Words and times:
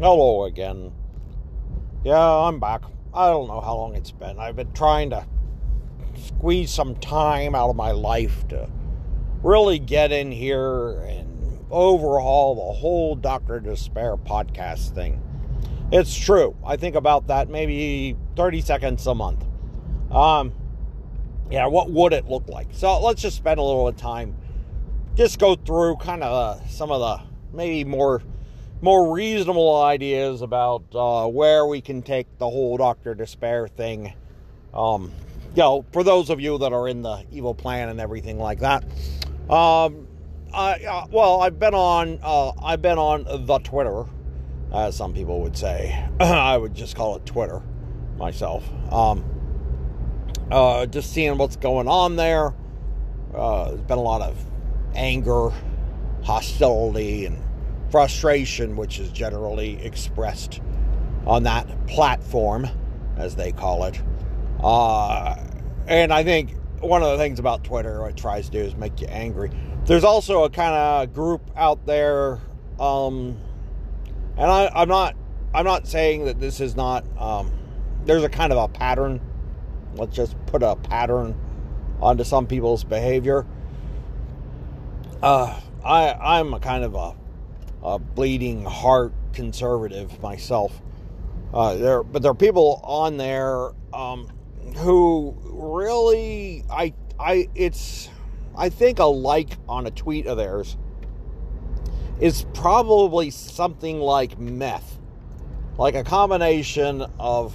Hello 0.00 0.44
again. 0.44 0.92
Yeah, 2.04 2.18
I'm 2.18 2.58
back. 2.58 2.84
I 3.12 3.28
don't 3.28 3.48
know 3.48 3.60
how 3.60 3.76
long 3.76 3.94
it's 3.94 4.12
been. 4.12 4.38
I've 4.38 4.56
been 4.56 4.72
trying 4.72 5.10
to 5.10 5.26
squeeze 6.16 6.70
some 6.70 6.94
time 6.94 7.54
out 7.54 7.68
of 7.68 7.76
my 7.76 7.90
life 7.90 8.48
to 8.48 8.70
really 9.42 9.78
get 9.78 10.10
in 10.10 10.32
here 10.32 11.02
and 11.02 11.66
overhaul 11.70 12.54
the 12.54 12.78
whole 12.78 13.14
Dr. 13.14 13.60
Despair 13.60 14.16
podcast 14.16 14.94
thing. 14.94 15.20
It's 15.92 16.16
true. 16.16 16.56
I 16.64 16.78
think 16.78 16.96
about 16.96 17.26
that 17.26 17.50
maybe 17.50 18.16
30 18.36 18.62
seconds 18.62 19.06
a 19.06 19.14
month. 19.14 19.44
Um, 20.10 20.54
yeah, 21.50 21.66
what 21.66 21.90
would 21.90 22.14
it 22.14 22.24
look 22.24 22.48
like? 22.48 22.68
So 22.72 22.98
let's 23.00 23.20
just 23.20 23.36
spend 23.36 23.60
a 23.60 23.62
little 23.62 23.86
of 23.86 23.98
time, 23.98 24.34
just 25.14 25.38
go 25.38 25.56
through 25.56 25.96
kind 25.96 26.22
of 26.22 26.32
uh, 26.32 26.66
some 26.68 26.90
of 26.90 27.00
the 27.00 27.22
maybe 27.54 27.84
more 27.84 28.22
more 28.82 29.12
reasonable 29.12 29.82
ideas 29.82 30.42
about 30.42 30.84
uh, 30.94 31.26
where 31.26 31.66
we 31.66 31.80
can 31.80 32.02
take 32.02 32.26
the 32.38 32.48
whole 32.48 32.76
Doctor 32.76 33.14
Despair 33.14 33.68
thing. 33.68 34.12
Um, 34.72 35.12
you 35.54 35.62
know, 35.62 35.84
for 35.92 36.02
those 36.04 36.30
of 36.30 36.40
you 36.40 36.58
that 36.58 36.72
are 36.72 36.88
in 36.88 37.02
the 37.02 37.24
evil 37.30 37.54
plan 37.54 37.88
and 37.88 38.00
everything 38.00 38.38
like 38.38 38.60
that. 38.60 38.84
Um, 39.50 40.06
I, 40.52 40.84
uh, 40.84 41.06
well, 41.10 41.42
I've 41.42 41.58
been 41.58 41.74
on 41.74 42.18
uh, 42.22 42.52
I've 42.62 42.82
been 42.82 42.98
on 42.98 43.46
the 43.46 43.58
Twitter, 43.58 44.04
as 44.72 44.96
some 44.96 45.12
people 45.12 45.40
would 45.42 45.56
say. 45.56 46.08
I 46.20 46.56
would 46.56 46.74
just 46.74 46.96
call 46.96 47.16
it 47.16 47.26
Twitter 47.26 47.62
myself. 48.16 48.64
Um, 48.92 49.24
uh, 50.50 50.86
just 50.86 51.12
seeing 51.12 51.36
what's 51.38 51.56
going 51.56 51.88
on 51.88 52.16
there. 52.16 52.54
Uh, 53.34 53.70
there's 53.70 53.82
been 53.82 53.98
a 53.98 54.02
lot 54.02 54.22
of 54.22 54.36
anger, 54.94 55.50
hostility, 56.22 57.26
and 57.26 57.38
frustration, 57.90 58.76
which 58.76 58.98
is 58.98 59.10
generally 59.10 59.82
expressed 59.84 60.60
on 61.26 61.42
that 61.44 61.86
platform, 61.86 62.68
as 63.16 63.36
they 63.36 63.52
call 63.52 63.84
it. 63.84 64.00
Uh, 64.62 65.36
and 65.86 66.12
I 66.12 66.22
think 66.22 66.54
one 66.80 67.02
of 67.02 67.10
the 67.10 67.18
things 67.18 67.38
about 67.38 67.64
Twitter, 67.64 68.00
what 68.00 68.10
it 68.10 68.16
tries 68.16 68.46
to 68.46 68.52
do 68.52 68.58
is 68.60 68.76
make 68.76 69.00
you 69.00 69.06
angry. 69.08 69.50
There's 69.84 70.04
also 70.04 70.44
a 70.44 70.50
kind 70.50 70.74
of 70.74 71.14
group 71.14 71.50
out 71.56 71.84
there, 71.86 72.38
um, 72.78 73.38
and 74.36 74.50
I, 74.50 74.70
I'm 74.74 74.88
not, 74.88 75.16
I'm 75.52 75.64
not 75.64 75.86
saying 75.86 76.26
that 76.26 76.40
this 76.40 76.60
is 76.60 76.76
not. 76.76 77.04
Um, 77.18 77.52
there's 78.04 78.24
a 78.24 78.28
kind 78.28 78.52
of 78.52 78.58
a 78.58 78.68
pattern. 78.68 79.20
Let's 79.94 80.14
just 80.14 80.36
put 80.46 80.62
a 80.62 80.76
pattern 80.76 81.38
onto 82.00 82.24
some 82.24 82.46
people's 82.46 82.84
behavior. 82.84 83.46
Uh, 85.22 85.60
I, 85.84 86.12
I'm 86.12 86.54
a 86.54 86.60
kind 86.60 86.84
of 86.84 86.94
a 86.94 87.14
a 87.82 87.98
bleeding 87.98 88.64
heart 88.64 89.12
conservative 89.32 90.20
myself. 90.22 90.80
Uh, 91.52 91.74
there, 91.74 92.02
but 92.02 92.22
there 92.22 92.30
are 92.30 92.34
people 92.34 92.80
on 92.84 93.16
there 93.16 93.70
um, 93.92 94.28
who 94.76 95.36
really, 95.44 96.64
I, 96.70 96.94
I, 97.18 97.48
it's, 97.54 98.08
I 98.56 98.68
think 98.68 98.98
a 98.98 99.04
like 99.04 99.50
on 99.68 99.86
a 99.86 99.90
tweet 99.90 100.26
of 100.26 100.36
theirs 100.36 100.76
is 102.20 102.44
probably 102.52 103.30
something 103.30 103.98
like 103.98 104.38
meth, 104.38 104.98
like 105.78 105.94
a 105.94 106.04
combination 106.04 107.04
of 107.18 107.54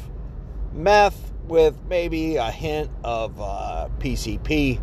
meth 0.73 1.31
with 1.47 1.77
maybe 1.87 2.37
a 2.37 2.49
hint 2.49 2.89
of 3.03 3.39
uh, 3.39 3.87
PCP, 3.99 4.81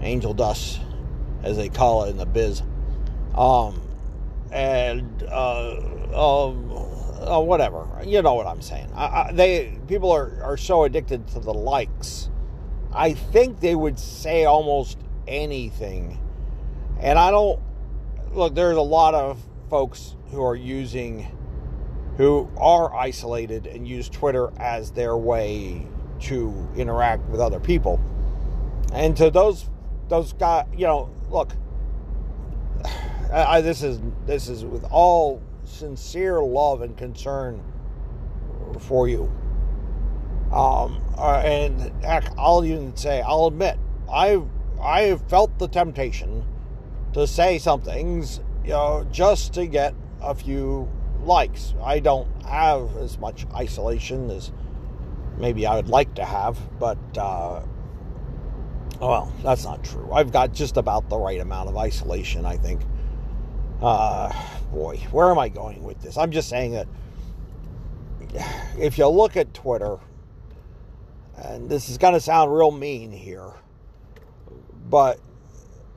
angel 0.00 0.32
dust, 0.32 0.80
as 1.42 1.56
they 1.56 1.68
call 1.68 2.04
it 2.04 2.10
in 2.10 2.16
the 2.16 2.26
biz. 2.26 2.62
Um, 3.34 3.80
and 4.52 5.22
uh, 5.24 5.76
um, 6.14 6.70
uh, 7.20 7.40
whatever. 7.40 7.86
You 8.04 8.22
know 8.22 8.34
what 8.34 8.46
I'm 8.46 8.62
saying. 8.62 8.90
I, 8.94 9.04
I, 9.04 9.32
they 9.32 9.78
people 9.86 10.10
are, 10.12 10.42
are 10.42 10.56
so 10.56 10.84
addicted 10.84 11.26
to 11.28 11.40
the 11.40 11.54
likes. 11.54 12.30
I 12.92 13.14
think 13.14 13.60
they 13.60 13.74
would 13.74 13.98
say 13.98 14.44
almost 14.44 14.98
anything. 15.26 16.18
And 17.00 17.18
I 17.18 17.30
don't 17.30 17.60
look. 18.32 18.54
There's 18.54 18.76
a 18.76 18.82
lot 18.82 19.14
of 19.14 19.40
folks 19.68 20.16
who 20.30 20.42
are 20.42 20.56
using, 20.56 21.26
who 22.16 22.48
are 22.56 22.94
isolated 22.94 23.66
and 23.66 23.86
use 23.86 24.08
Twitter 24.08 24.52
as 24.58 24.92
their 24.92 25.16
way 25.16 25.86
to 26.20 26.68
interact 26.76 27.28
with 27.28 27.40
other 27.40 27.60
people. 27.60 28.00
And 28.92 29.16
to 29.16 29.30
those 29.30 29.68
those 30.08 30.32
guys, 30.32 30.66
you 30.72 30.86
know, 30.86 31.10
look 31.28 31.52
I, 33.32 33.60
this 33.60 33.82
is 33.82 34.00
this 34.26 34.48
is 34.48 34.64
with 34.64 34.84
all 34.84 35.42
sincere 35.64 36.40
love 36.40 36.82
and 36.82 36.96
concern 36.96 37.62
for 38.80 39.08
you. 39.08 39.30
Um, 40.52 41.02
uh, 41.18 41.42
and 41.44 42.04
heck, 42.04 42.30
I'll 42.38 42.64
even 42.64 42.96
say, 42.96 43.20
I'll 43.20 43.46
admit, 43.46 43.78
I've 44.10 44.46
I 44.80 45.16
felt 45.28 45.58
the 45.58 45.68
temptation 45.68 46.44
to 47.14 47.26
say 47.26 47.58
some 47.58 47.80
things, 47.80 48.40
you 48.62 48.70
know, 48.70 49.06
just 49.10 49.54
to 49.54 49.66
get 49.66 49.94
a 50.20 50.34
few 50.34 50.88
likes. 51.22 51.74
I 51.82 51.98
don't 51.98 52.28
have 52.44 52.96
as 52.96 53.18
much 53.18 53.46
isolation 53.54 54.30
as 54.30 54.52
maybe 55.38 55.66
I 55.66 55.76
would 55.76 55.88
like 55.88 56.14
to 56.14 56.24
have, 56.24 56.58
but 56.78 56.98
uh, 57.18 57.62
well, 59.00 59.32
that's 59.42 59.64
not 59.64 59.82
true. 59.82 60.10
I've 60.12 60.32
got 60.32 60.52
just 60.52 60.76
about 60.76 61.08
the 61.08 61.18
right 61.18 61.40
amount 61.40 61.68
of 61.68 61.76
isolation, 61.76 62.46
I 62.46 62.56
think. 62.56 62.82
Uh, 63.80 64.32
boy, 64.72 64.96
where 65.10 65.30
am 65.30 65.38
I 65.38 65.48
going 65.48 65.82
with 65.82 66.00
this? 66.00 66.16
I'm 66.16 66.30
just 66.30 66.48
saying 66.48 66.72
that 66.72 66.88
if 68.78 68.96
you 68.96 69.06
look 69.08 69.36
at 69.36 69.52
Twitter, 69.52 69.98
and 71.36 71.68
this 71.68 71.88
is 71.88 71.98
going 71.98 72.14
to 72.14 72.20
sound 72.20 72.54
real 72.54 72.70
mean 72.70 73.12
here, 73.12 73.52
but 74.88 75.20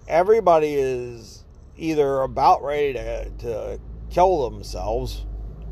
everybody 0.08 0.74
is 0.74 1.46
either 1.78 2.22
about 2.22 2.64
ready 2.64 2.94
to, 2.94 3.30
to 3.40 3.80
kill 4.10 4.50
themselves 4.50 5.26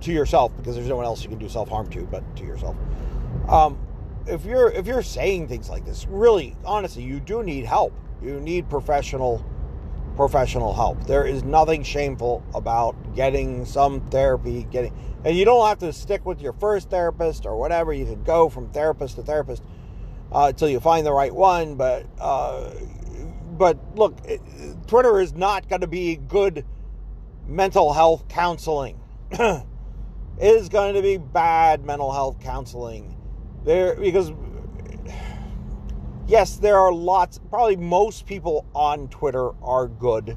to 0.00 0.12
yourself, 0.12 0.56
because 0.56 0.74
there's 0.76 0.88
no 0.88 0.96
one 0.96 1.04
else 1.04 1.22
you 1.22 1.28
can 1.28 1.38
do 1.38 1.48
self 1.48 1.68
harm 1.68 1.88
to 1.90 2.02
but 2.02 2.24
to 2.36 2.44
yourself. 2.44 2.76
Um, 3.48 3.78
if 4.26 4.44
you're 4.44 4.70
if 4.70 4.86
you're 4.86 5.02
saying 5.02 5.48
things 5.48 5.68
like 5.68 5.84
this, 5.84 6.06
really, 6.08 6.56
honestly, 6.64 7.02
you 7.02 7.20
do 7.20 7.42
need 7.42 7.64
help. 7.64 7.92
You 8.22 8.40
need 8.40 8.68
professional 8.68 9.44
professional 10.16 10.74
help. 10.74 11.06
There 11.06 11.24
is 11.24 11.44
nothing 11.44 11.82
shameful 11.82 12.42
about 12.54 13.14
getting 13.14 13.64
some 13.64 14.00
therapy, 14.08 14.66
getting 14.70 14.92
and 15.24 15.36
you 15.36 15.44
don't 15.44 15.66
have 15.66 15.78
to 15.78 15.92
stick 15.92 16.24
with 16.26 16.40
your 16.40 16.52
first 16.54 16.90
therapist 16.90 17.46
or 17.46 17.56
whatever. 17.56 17.92
You 17.92 18.04
can 18.04 18.22
go 18.22 18.48
from 18.48 18.70
therapist 18.70 19.16
to 19.16 19.22
therapist 19.22 19.62
until 20.32 20.68
you 20.68 20.80
find 20.80 21.06
the 21.06 21.12
right 21.12 21.34
one. 21.34 21.76
But 21.76 22.06
uh, 22.18 22.70
but 23.52 23.78
look, 23.96 24.18
Twitter 24.86 25.20
is 25.20 25.34
not 25.34 25.68
going 25.68 25.82
to 25.82 25.86
be 25.86 26.16
good 26.16 26.64
mental 27.46 27.92
health 27.92 28.28
counseling. 28.28 28.98
it 29.30 29.64
is 30.38 30.68
going 30.68 30.94
to 30.94 31.02
be 31.02 31.16
bad 31.16 31.84
mental 31.84 32.12
health 32.12 32.40
counseling 32.40 33.16
there 33.64 33.96
because 33.96 34.32
yes, 36.26 36.56
there 36.56 36.78
are 36.78 36.92
lots. 36.92 37.38
Probably 37.50 37.76
most 37.76 38.26
people 38.26 38.66
on 38.74 39.08
Twitter 39.08 39.50
are 39.62 39.88
good. 39.88 40.36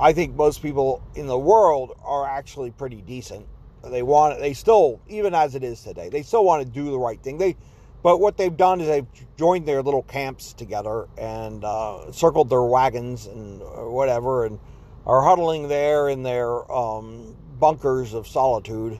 I 0.00 0.12
think 0.12 0.34
most 0.34 0.62
people 0.62 1.02
in 1.14 1.26
the 1.26 1.38
world 1.38 1.98
are 2.04 2.26
actually 2.26 2.70
pretty 2.70 3.02
decent. 3.02 3.46
They 3.82 4.02
want. 4.02 4.38
They 4.38 4.52
still, 4.52 5.00
even 5.08 5.34
as 5.34 5.54
it 5.54 5.64
is 5.64 5.82
today, 5.82 6.10
they 6.10 6.22
still 6.22 6.44
want 6.44 6.64
to 6.64 6.70
do 6.70 6.90
the 6.90 6.98
right 6.98 7.20
thing. 7.22 7.38
They 7.38 7.56
but 8.02 8.18
what 8.18 8.36
they've 8.36 8.56
done 8.56 8.80
is 8.80 8.88
they've 8.88 9.06
joined 9.36 9.66
their 9.66 9.82
little 9.82 10.02
camps 10.02 10.52
together 10.52 11.06
and 11.18 11.64
uh, 11.64 12.10
circled 12.12 12.48
their 12.48 12.62
wagons 12.62 13.26
and 13.26 13.60
uh, 13.62 13.64
whatever, 13.88 14.46
and 14.46 14.58
are 15.06 15.22
huddling 15.22 15.68
there 15.68 16.08
in 16.08 16.22
their 16.22 16.70
um, 16.72 17.36
bunkers 17.58 18.14
of 18.14 18.26
solitude, 18.26 18.98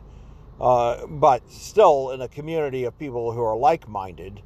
uh, 0.61 1.07
but 1.07 1.43
still 1.51 2.11
in 2.11 2.21
a 2.21 2.29
community 2.29 2.85
of 2.85 2.99
people 2.99 3.33
who 3.33 3.43
are 3.43 3.57
like-minded, 3.57 4.43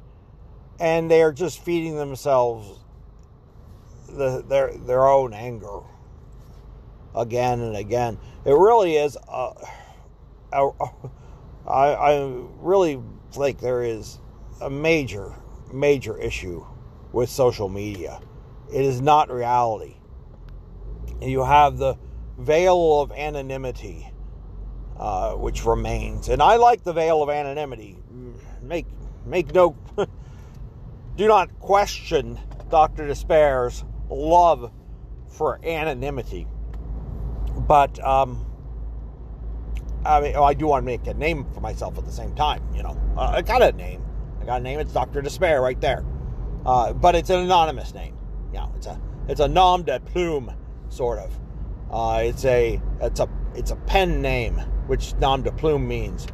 and 0.79 1.11
they 1.11 1.21
are 1.21 1.33
just 1.33 1.63
feeding 1.63 1.95
themselves 1.95 2.79
the, 4.07 4.43
their 4.47 4.73
their 4.77 5.05
own 5.05 5.33
anger 5.33 5.81
again 7.15 7.59
and 7.59 7.75
again. 7.75 8.17
It 8.45 8.51
really 8.51 8.95
is. 8.95 9.17
Uh, 9.27 9.53
I, 11.67 11.95
I 11.95 12.43
really 12.59 13.01
think 13.31 13.59
there 13.59 13.83
is 13.83 14.19
a 14.61 14.69
major, 14.69 15.33
major 15.73 16.17
issue 16.17 16.65
with 17.11 17.29
social 17.29 17.69
media. 17.69 18.19
It 18.73 18.83
is 18.83 19.01
not 19.01 19.29
reality. 19.29 19.95
You 21.21 21.43
have 21.43 21.77
the 21.77 21.97
veil 22.37 23.01
of 23.01 23.11
anonymity, 23.11 24.11
uh, 24.97 25.33
which 25.33 25.65
remains, 25.65 26.29
and 26.29 26.41
I 26.41 26.57
like 26.57 26.83
the 26.83 26.93
veil 26.93 27.23
of 27.23 27.29
anonymity. 27.29 27.97
Make 28.61 28.87
make 29.25 29.53
no, 29.53 29.75
do 31.15 31.27
not 31.27 31.59
question 31.59 32.39
Doctor 32.69 33.07
Despair's 33.07 33.83
love 34.09 34.71
for 35.27 35.59
anonymity, 35.63 36.47
but 37.55 38.03
um, 38.03 38.45
I 40.05 40.21
mean, 40.21 40.35
I 40.35 40.53
do 40.53 40.67
want 40.67 40.83
to 40.83 40.85
make 40.85 41.07
a 41.07 41.13
name 41.13 41.45
for 41.53 41.61
myself 41.61 41.97
at 41.97 42.05
the 42.05 42.11
same 42.11 42.35
time. 42.35 42.63
You 42.75 42.83
know, 42.83 42.99
uh, 43.17 43.33
I 43.35 43.41
got 43.41 43.61
a 43.61 43.71
name. 43.71 44.04
I 44.45 44.47
got 44.47 44.59
a 44.59 44.63
name. 44.63 44.79
It's 44.79 44.93
Doctor 44.93 45.23
Despair 45.23 45.59
right 45.59 45.81
there. 45.81 46.05
Uh, 46.67 46.93
but 46.93 47.15
it's 47.15 47.31
an 47.31 47.39
anonymous 47.39 47.95
name. 47.95 48.15
You 48.53 48.59
know, 48.59 48.71
it's 48.75 48.85
a 48.85 49.01
it's 49.27 49.39
a 49.39 49.47
nom 49.47 49.81
de 49.81 49.99
plume 49.99 50.53
sort 50.89 51.17
of. 51.17 51.39
Uh, 51.89 52.21
it's 52.21 52.45
a 52.45 52.79
it's 53.01 53.19
a 53.19 53.27
it's 53.55 53.71
a 53.71 53.75
pen 53.75 54.21
name, 54.21 54.57
which 54.85 55.15
nom 55.15 55.41
de 55.41 55.51
plume 55.51 55.87
means. 55.87 56.27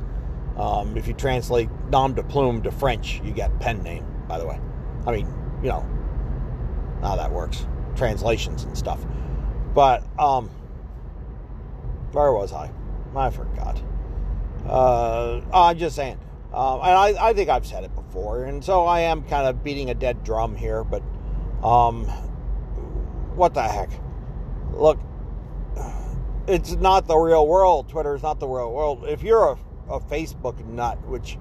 Um, 0.58 0.98
if 0.98 1.08
you 1.08 1.14
translate 1.14 1.70
nom 1.90 2.14
de 2.14 2.24
plume 2.24 2.62
to 2.64 2.72
French, 2.72 3.22
you 3.24 3.32
get 3.32 3.58
pen 3.62 3.82
name. 3.82 4.06
By 4.28 4.40
the 4.40 4.46
way, 4.46 4.60
I 5.08 5.12
mean 5.12 5.28
you 5.64 5.70
know 5.70 5.88
how 7.02 7.16
that 7.16 7.32
works, 7.32 7.66
translations 7.96 8.66
and 8.66 8.78
stuff. 8.78 9.00
But 9.74 10.04
um, 10.20 10.50
where 12.12 12.34
was 12.34 12.52
I? 12.52 12.72
I 13.16 13.30
forgot. 13.30 13.82
Uh, 14.66 15.40
I'm 15.54 15.78
just 15.78 15.96
saying 15.96 16.20
um, 16.54 16.80
and 16.82 16.92
I, 16.92 17.30
I 17.30 17.34
think 17.34 17.50
I've 17.50 17.66
said 17.66 17.84
it 17.84 17.96
before, 17.96 18.44
and 18.44 18.64
so 18.64 18.86
I 18.86 19.02
am 19.02 19.24
kind 19.24 19.48
of 19.48 19.64
beating 19.64 19.90
a 19.90 19.94
dead 19.94 20.24
drum 20.24 20.56
here, 20.56 20.84
but 20.84 21.02
um, 21.64 22.06
what 23.36 23.54
the 23.54 23.64
heck? 23.64 23.90
Look, 24.74 25.00
it's 26.48 26.74
not 26.74 27.08
the 27.08 27.18
real 27.18 27.48
world. 27.48 27.88
Twitter 27.90 28.16
is 28.16 28.24
not 28.24 28.40
the 28.40 28.48
real 28.48 28.72
world. 28.72 29.06
If 29.08 29.24
you're 29.24 29.58
a, 29.88 29.94
a 29.94 30.00
Facebook 30.00 30.66
nut, 30.66 31.00
which 31.08 31.38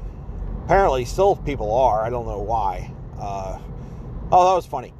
apparently 0.64 1.04
still 1.04 1.36
people 1.36 1.74
are, 1.74 2.04
I 2.04 2.10
don't 2.10 2.26
know 2.26 2.40
why. 2.40 2.92
Uh, 3.18 3.58
oh, 4.30 4.48
that 4.48 4.54
was 4.54 4.66
funny. 4.66 4.94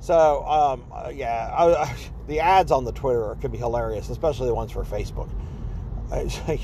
So, 0.00 0.44
um, 0.44 0.84
uh, 0.92 1.08
yeah, 1.08 1.50
I, 1.56 1.84
I, 1.84 1.96
the 2.26 2.40
ads 2.40 2.70
on 2.70 2.84
the 2.84 2.92
Twitter 2.92 3.36
can 3.40 3.50
be 3.50 3.58
hilarious, 3.58 4.10
especially 4.10 4.48
the 4.48 4.54
ones 4.54 4.70
for 4.72 4.84
Facebook. 4.84 5.30
It's 6.12 6.38
like, 6.46 6.60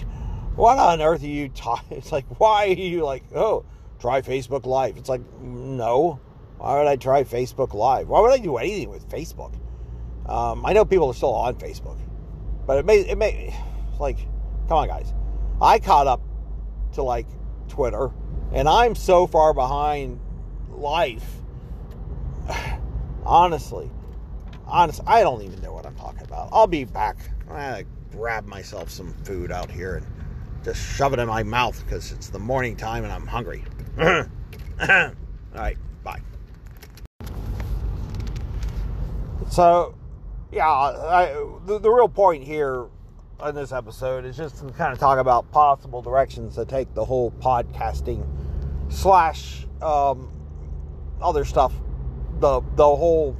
what 0.57 0.79
on 0.79 1.01
earth 1.01 1.23
are 1.23 1.27
you 1.27 1.49
talking? 1.49 1.97
It's 1.99 2.13
like, 2.13 2.27
why 2.41 2.69
are 2.69 2.73
you 2.73 3.05
like, 3.05 3.25
oh, 3.35 3.65
try 3.99 4.21
Facebook 4.23 4.67
Live? 4.67 4.97
It's 4.97 5.09
like, 5.09 5.23
no. 5.41 6.21
Why 6.59 6.79
would 6.79 6.87
I 6.87 6.97
try 6.97 7.25
Facebook 7.25 7.73
Live? 7.75 8.09
Why 8.09 8.21
would 8.21 8.33
I 8.33 8.39
do 8.39 8.57
anything 8.57 8.91
with 8.91 9.09
Facebook? 9.09 9.55
Um, 10.27 10.65
I 10.65 10.73
know 10.73 10.85
people 10.85 11.09
are 11.09 11.15
still 11.15 11.35
on 11.35 11.55
Facebook, 11.57 11.99
but 12.67 12.79
it 12.79 12.87
may, 12.87 12.99
it 13.01 13.17
may, 13.19 13.55
like, 14.01 14.19
come 14.69 14.79
on, 14.79 14.89
guys. 14.89 15.13
I 15.61 15.79
caught 15.79 16.07
up 16.07 16.23
to 16.93 17.03
like 17.03 17.27
Twitter, 17.69 18.11
and 18.53 18.69
I'm 18.69 18.95
so 18.95 19.27
far 19.27 19.55
behind 19.55 20.21
life. 20.71 21.25
Honestly, 23.25 23.91
honest, 24.67 25.01
I 25.07 25.23
don't 25.23 25.43
even 25.43 25.61
know 25.61 25.73
what 25.73 25.87
I'm 25.87 25.97
talking 25.97 26.23
about. 26.23 26.49
I'll 26.53 26.67
be 26.67 26.85
back. 26.85 27.19
I 27.51 27.85
grab 28.13 28.47
myself 28.47 28.91
some 28.91 29.13
food 29.25 29.53
out 29.53 29.71
here 29.71 29.97
and 29.97 30.07
just 30.65 30.81
shove 30.81 31.13
it 31.13 31.19
in 31.19 31.29
my 31.29 31.43
mouth 31.43 31.83
because 31.85 32.13
it's 32.13 32.29
the 32.29 32.39
morning 32.39 32.77
time 32.77 33.05
and 33.05 33.13
I'm 33.13 33.27
hungry. 33.27 33.65
All 33.99 34.25
right, 35.55 35.77
bye. 36.03 36.21
So, 39.51 39.95
yeah, 40.53 40.69
I, 40.69 41.33
the, 41.67 41.79
the 41.79 41.91
real 41.91 42.09
point 42.09 42.45
here 42.45 42.87
in 43.45 43.55
this 43.55 43.73
episode 43.73 44.25
is 44.25 44.37
just 44.37 44.59
to 44.59 44.73
kind 44.73 44.93
of 44.93 44.99
talk 44.99 45.19
about 45.19 45.51
possible 45.51 46.03
directions 46.03 46.55
to 46.57 46.65
take 46.65 46.93
the 46.95 47.05
whole 47.05 47.31
podcasting 47.31 48.27
slash 48.91 49.67
um, 49.81 50.31
other 51.23 51.45
stuff, 51.45 51.73
the 52.39 52.61
the 52.77 52.85
whole 52.85 53.33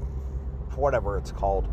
whatever 0.77 1.19
it's 1.19 1.33
called. 1.33 1.69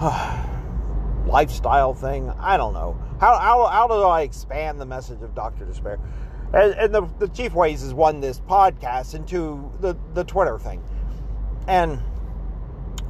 lifestyle 1.26 1.94
thing. 1.94 2.30
I 2.38 2.56
don't 2.56 2.72
know. 2.72 2.98
How, 3.22 3.38
how, 3.38 3.66
how 3.68 3.86
do 3.86 4.02
I 4.02 4.22
expand 4.22 4.80
the 4.80 4.84
message 4.84 5.22
of 5.22 5.32
Dr. 5.32 5.64
Despair? 5.64 6.00
And, 6.52 6.74
and 6.74 6.92
the, 6.92 7.08
the 7.20 7.28
chief 7.28 7.54
ways 7.54 7.84
is 7.84 7.94
one, 7.94 8.18
this 8.18 8.40
podcast, 8.40 9.14
and 9.14 9.28
two, 9.28 9.70
the, 9.78 9.96
the 10.12 10.24
Twitter 10.24 10.58
thing. 10.58 10.82
And 11.68 12.00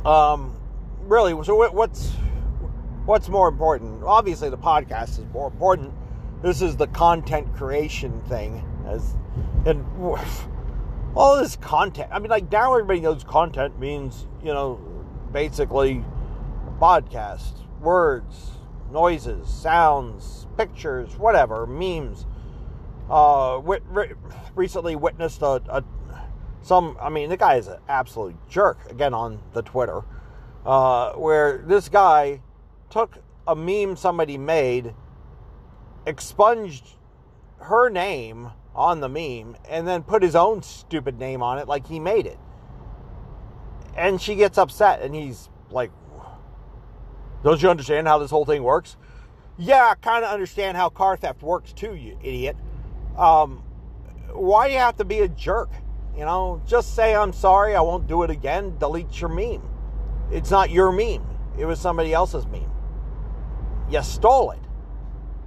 um, 0.04 0.54
really, 1.04 1.33
so 1.45 1.66
what's 1.71 2.11
what's 3.07 3.31
more 3.31 3.49
important? 3.49 4.04
Obviously, 4.04 4.50
the 4.50 4.59
podcast 4.59 5.19
is 5.19 5.25
more 5.33 5.49
important. 5.49 5.95
This 6.42 6.61
is 6.61 6.76
the 6.76 6.88
content 6.88 7.54
creation 7.54 8.21
thing, 8.28 8.62
as 8.87 9.14
and 9.64 9.83
all 11.16 11.38
this 11.38 11.57
content. 11.57 12.11
I 12.12 12.19
mean, 12.19 12.28
like 12.28 12.52
now 12.52 12.75
everybody 12.75 13.00
knows 13.00 13.25
content 13.25 13.81
means 13.81 14.26
you 14.45 14.52
know 14.52 14.78
basically 15.33 16.04
podcast 16.78 17.54
words, 17.81 18.50
noises, 18.92 19.49
sounds, 19.49 20.46
pictures, 20.56 21.16
whatever, 21.16 21.66
memes. 21.66 22.26
Uh, 23.11 23.61
re- 23.64 24.12
recently 24.54 24.96
witnessed 24.96 25.42
a, 25.42 25.61
a, 25.68 25.84
some. 26.62 26.96
I 27.00 27.08
mean, 27.08 27.28
the 27.28 27.37
guy 27.37 27.56
is 27.56 27.66
an 27.66 27.78
absolute 27.88 28.37
jerk. 28.49 28.90
Again 28.90 29.12
on 29.12 29.40
the 29.52 29.62
Twitter, 29.62 30.02
uh, 30.64 31.12
where 31.12 31.58
this 31.58 31.88
guy 31.88 32.40
took 32.90 33.18
a 33.46 33.56
meme 33.56 33.96
somebody 33.96 34.38
made, 34.38 34.94
expunged 36.06 36.96
her 37.58 37.88
name 37.88 38.50
on 38.75 39.00
the 39.00 39.08
meme, 39.08 39.56
and 39.68 39.87
then 39.87 40.02
put 40.02 40.22
his 40.22 40.37
own 40.37 40.62
stupid 40.62 41.18
name 41.18 41.42
on 41.42 41.58
it 41.58 41.68
like 41.68 41.87
he 41.87 41.99
made 41.99 42.26
it. 42.26 42.38
And 43.96 44.20
she 44.20 44.37
gets 44.37 44.56
upset, 44.56 45.02
and 45.02 45.14
he's 45.14 45.50
like, 45.70 45.90
don't 47.42 47.62
you 47.62 47.70
understand 47.70 48.06
how 48.06 48.18
this 48.18 48.30
whole 48.30 48.44
thing 48.44 48.62
works? 48.62 48.96
Yeah, 49.58 49.90
I 49.90 49.94
kind 49.94 50.25
of 50.25 50.32
understand 50.32 50.76
how 50.76 50.88
car 50.88 51.16
theft 51.16 51.42
works 51.42 51.72
too, 51.72 51.94
you 51.94 52.18
idiot. 52.22 52.56
Um, 53.16 53.62
why 54.32 54.68
do 54.68 54.75
you 54.75 54.80
have 54.80 54.96
to 54.96 55.04
be 55.04 55.20
a 55.20 55.28
jerk? 55.28 55.70
You 56.16 56.25
know, 56.25 56.62
just 56.66 56.94
say 56.94 57.14
I'm 57.14 57.32
sorry, 57.32 57.75
I 57.75 57.80
won't 57.80 58.06
do 58.06 58.22
it 58.22 58.30
again, 58.30 58.76
delete 58.78 59.20
your 59.20 59.30
meme. 59.30 59.62
It's 60.30 60.50
not 60.50 60.70
your 60.70 60.92
meme, 60.92 61.26
it 61.58 61.64
was 61.64 61.80
somebody 61.80 62.12
else's 62.12 62.46
meme. 62.46 62.70
You 63.90 64.02
stole 64.02 64.52
it. 64.52 64.61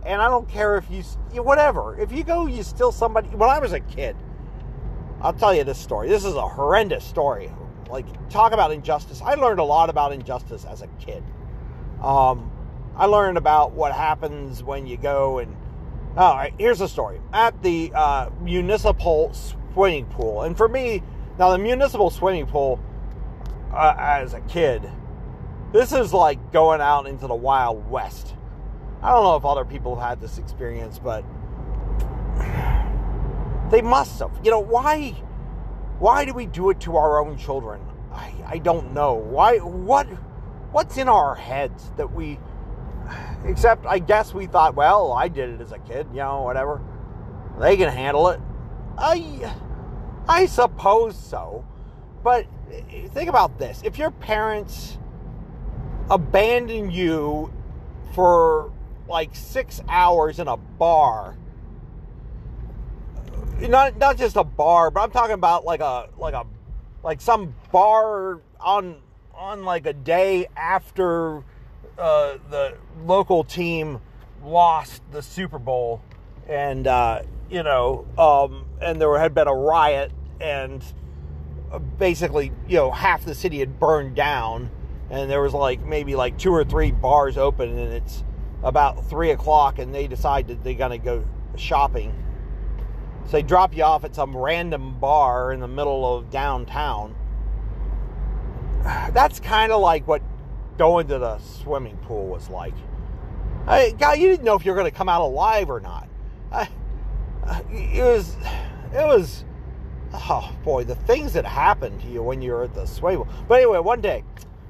And 0.06 0.22
I 0.22 0.30
don't 0.30 0.48
care 0.48 0.78
if 0.78 0.86
you, 0.92 1.42
whatever. 1.42 2.00
If 2.00 2.12
you 2.12 2.24
go, 2.24 2.46
you 2.46 2.62
steal 2.62 2.92
somebody. 2.92 3.28
When 3.30 3.50
I 3.50 3.58
was 3.58 3.74
a 3.74 3.80
kid, 3.80 4.16
I'll 5.20 5.34
tell 5.34 5.54
you 5.54 5.64
this 5.64 5.80
story. 5.80 6.10
This 6.10 6.24
is 6.24 6.36
a 6.36 6.48
horrendous 6.48 7.04
story. 7.04 7.52
Like, 7.90 8.06
talk 8.30 8.52
about 8.52 8.72
injustice. 8.72 9.22
I 9.24 9.34
learned 9.34 9.60
a 9.60 9.64
lot 9.64 9.90
about 9.90 10.14
injustice 10.14 10.64
as 10.66 10.84
a 10.84 10.88
kid. 11.00 11.24
Um, 12.06 12.52
I 12.96 13.08
learned 13.08 13.38
about 13.38 13.72
what 13.72 13.92
happens 13.92 14.64
when 14.64 14.86
you 14.86 14.98
go 14.98 15.40
and. 15.40 15.56
All 16.16 16.34
right, 16.34 16.54
here's 16.58 16.80
the 16.80 16.88
story. 16.88 17.20
At 17.34 17.62
the 17.62 17.92
uh, 17.94 18.30
municipal 18.40 19.34
swimming 19.34 20.06
pool, 20.06 20.44
and 20.44 20.56
for 20.56 20.70
me, 20.70 21.04
now 21.38 21.50
the 21.52 21.58
municipal 21.58 22.10
swimming 22.10 22.46
pool, 22.46 22.80
uh, 23.74 23.96
as 23.98 24.34
a 24.34 24.42
kid. 24.42 24.90
This 25.74 25.92
is 25.92 26.14
like 26.14 26.54
going 26.54 26.80
out 26.80 27.06
into 27.08 27.28
the 27.28 27.36
Wild 27.36 27.90
West. 27.90 28.36
I 29.02 29.12
don't 29.12 29.24
know 29.24 29.36
if 29.36 29.44
other 29.44 29.66
people 29.66 29.96
have 29.96 30.10
had 30.10 30.22
this 30.22 30.38
experience, 30.38 31.00
but 31.00 31.26
they 33.72 33.82
must 33.82 34.20
have. 34.20 34.32
You 34.44 34.52
know, 34.52 34.60
why 34.60 35.10
why 36.00 36.24
do 36.24 36.34
we 36.34 36.46
do 36.46 36.70
it 36.70 36.80
to 36.82 36.96
our 36.96 37.20
own 37.20 37.38
children? 37.38 37.82
I, 38.14 38.34
I 38.48 38.58
don't 38.60 38.94
know. 38.94 39.16
Why 39.16 39.58
what 39.58 40.08
what's 40.76 40.98
in 40.98 41.08
our 41.08 41.36
heads 41.36 41.90
that 41.96 42.12
we 42.14 42.38
except 43.46 43.86
I 43.86 43.98
guess 43.98 44.34
we 44.34 44.46
thought, 44.46 44.76
well, 44.76 45.14
I 45.14 45.30
did 45.30 45.50
it 45.52 45.62
as 45.62 45.72
a 45.72 45.80
kid, 45.80 46.06
you 46.12 46.18
know, 46.18 46.42
whatever. 46.42 46.82
They 47.62 47.78
can 47.78 47.88
handle 47.88 48.28
it. 48.28 48.42
I 48.98 49.54
I 50.28 50.48
suppose 50.48 51.18
so. 51.18 51.66
But 52.26 52.46
eh, 52.74 53.08
think 53.08 53.30
about 53.30 53.58
this. 53.58 53.84
If 53.86 53.98
your 53.98 54.12
parents 54.12 54.98
abandon 56.12 56.92
you 56.92 57.54
for 58.14 58.74
like 59.08 59.34
6 59.34 59.82
hours 59.88 60.40
in 60.40 60.50
a 60.50 60.58
bar, 60.58 61.38
not 63.62 63.98
not 63.98 64.18
just 64.18 64.36
a 64.36 64.44
bar, 64.44 64.92
but 64.92 65.04
I'm 65.04 65.12
talking 65.12 65.36
about 65.36 65.64
like 65.64 65.80
a 65.80 66.10
like 66.18 66.34
a 66.34 66.46
like 67.02 67.22
some 67.22 67.56
bar 67.72 68.42
on 68.60 69.05
on 69.38 69.64
like 69.64 69.86
a 69.86 69.94
day 69.94 70.48
after 70.56 71.44
uh, 71.98 72.38
the 72.50 72.78
local 73.06 73.44
team 73.44 74.00
lost 74.44 75.02
the 75.12 75.22
Super 75.22 75.60
Bowl, 75.60 76.02
and 76.48 76.88
uh, 76.88 77.22
you 77.50 77.64
know, 77.64 78.06
um, 78.18 78.66
and 78.82 79.02
there 79.02 79.18
had 79.18 79.34
been 79.34 79.48
a 79.48 79.56
riot, 79.56 80.12
and 80.40 80.84
uh, 81.72 81.80
basically, 81.80 82.52
you 82.68 82.78
know, 82.78 82.92
half 82.92 83.26
the 83.26 83.36
city 83.36 83.60
had 83.60 83.80
burned 83.80 84.16
down, 84.16 84.70
and 85.10 85.30
there 85.30 85.42
was 85.42 85.54
like 85.54 85.84
maybe 85.86 86.16
like 86.16 86.38
two 86.38 86.52
or 86.52 86.64
three 86.64 86.92
bars 86.92 87.38
open, 87.38 87.78
and 87.78 87.94
it's 87.94 88.24
about 88.64 89.06
three 89.10 89.32
o'clock, 89.32 89.80
and 89.80 89.94
they 89.94 90.08
decided 90.08 90.64
they're 90.64 90.74
gonna 90.74 90.98
go 90.98 91.24
shopping. 91.56 92.14
So 93.26 93.32
they 93.32 93.44
drop 93.44 93.76
you 93.76 93.84
off 93.84 94.04
at 94.04 94.14
some 94.14 94.36
random 94.36 95.00
bar 95.00 95.52
in 95.52 95.60
the 95.60 95.68
middle 95.68 96.16
of 96.16 96.30
downtown. 96.30 97.16
That's 98.86 99.40
kind 99.40 99.72
of 99.72 99.82
like 99.82 100.08
what 100.08 100.22
going 100.78 101.08
to 101.08 101.18
the 101.18 101.40
swimming 101.40 101.98
pool 101.98 102.28
was 102.28 102.50
like. 102.50 102.76
I, 103.66 103.88
you 103.88 104.28
didn't 104.28 104.44
know 104.44 104.54
if 104.54 104.64
you 104.64 104.72
were 104.72 104.78
going 104.78 104.92
to 104.92 104.96
come 104.96 105.10
out 105.10 105.22
alive 105.22 105.72
or 105.72 105.80
not. 105.80 106.08
I, 106.52 106.70
it 107.72 108.04
was, 108.04 108.36
it 108.94 109.08
was, 109.08 109.44
oh 110.14 110.56
boy, 110.64 110.84
the 110.84 110.94
things 110.94 111.34
that 111.34 111.46
happened 111.46 112.00
to 112.02 112.08
you 112.08 112.22
when 112.22 112.44
you 112.44 112.52
were 112.52 112.66
at 112.66 112.76
the 112.76 112.86
swimming 112.86 113.24
pool. 113.24 113.34
But 113.48 113.56
anyway, 113.56 113.80
one 113.80 114.02
day, 114.02 114.24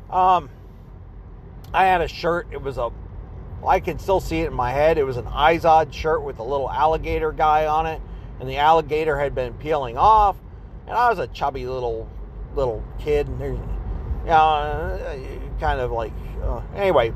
um, 0.09 0.49
I 1.73 1.85
had 1.85 1.99
a 1.99 2.07
shirt. 2.07 2.47
It 2.51 2.61
was 2.61 2.77
a, 2.77 2.91
I 3.67 3.81
can 3.81 3.99
still 3.99 4.21
see 4.21 4.39
it 4.39 4.47
in 4.47 4.53
my 4.53 4.71
head. 4.71 4.97
It 4.97 5.03
was 5.03 5.17
an 5.17 5.25
Izod 5.25 5.91
shirt 5.91 6.23
with 6.23 6.39
a 6.39 6.43
little 6.43 6.71
alligator 6.71 7.33
guy 7.33 7.65
on 7.65 7.85
it, 7.85 8.01
and 8.39 8.47
the 8.47 8.57
alligator 8.57 9.19
had 9.19 9.35
been 9.35 9.55
peeling 9.55 9.97
off. 9.97 10.37
And 10.87 10.95
I 10.95 11.09
was 11.09 11.19
a 11.19 11.27
chubby 11.27 11.65
little, 11.65 12.09
little 12.55 12.81
kid, 12.97 13.27
and 13.27 13.39
know, 14.25 15.39
kind 15.59 15.79
of 15.79 15.91
like 15.91 16.13
uh, 16.43 16.61
anyway. 16.75 17.13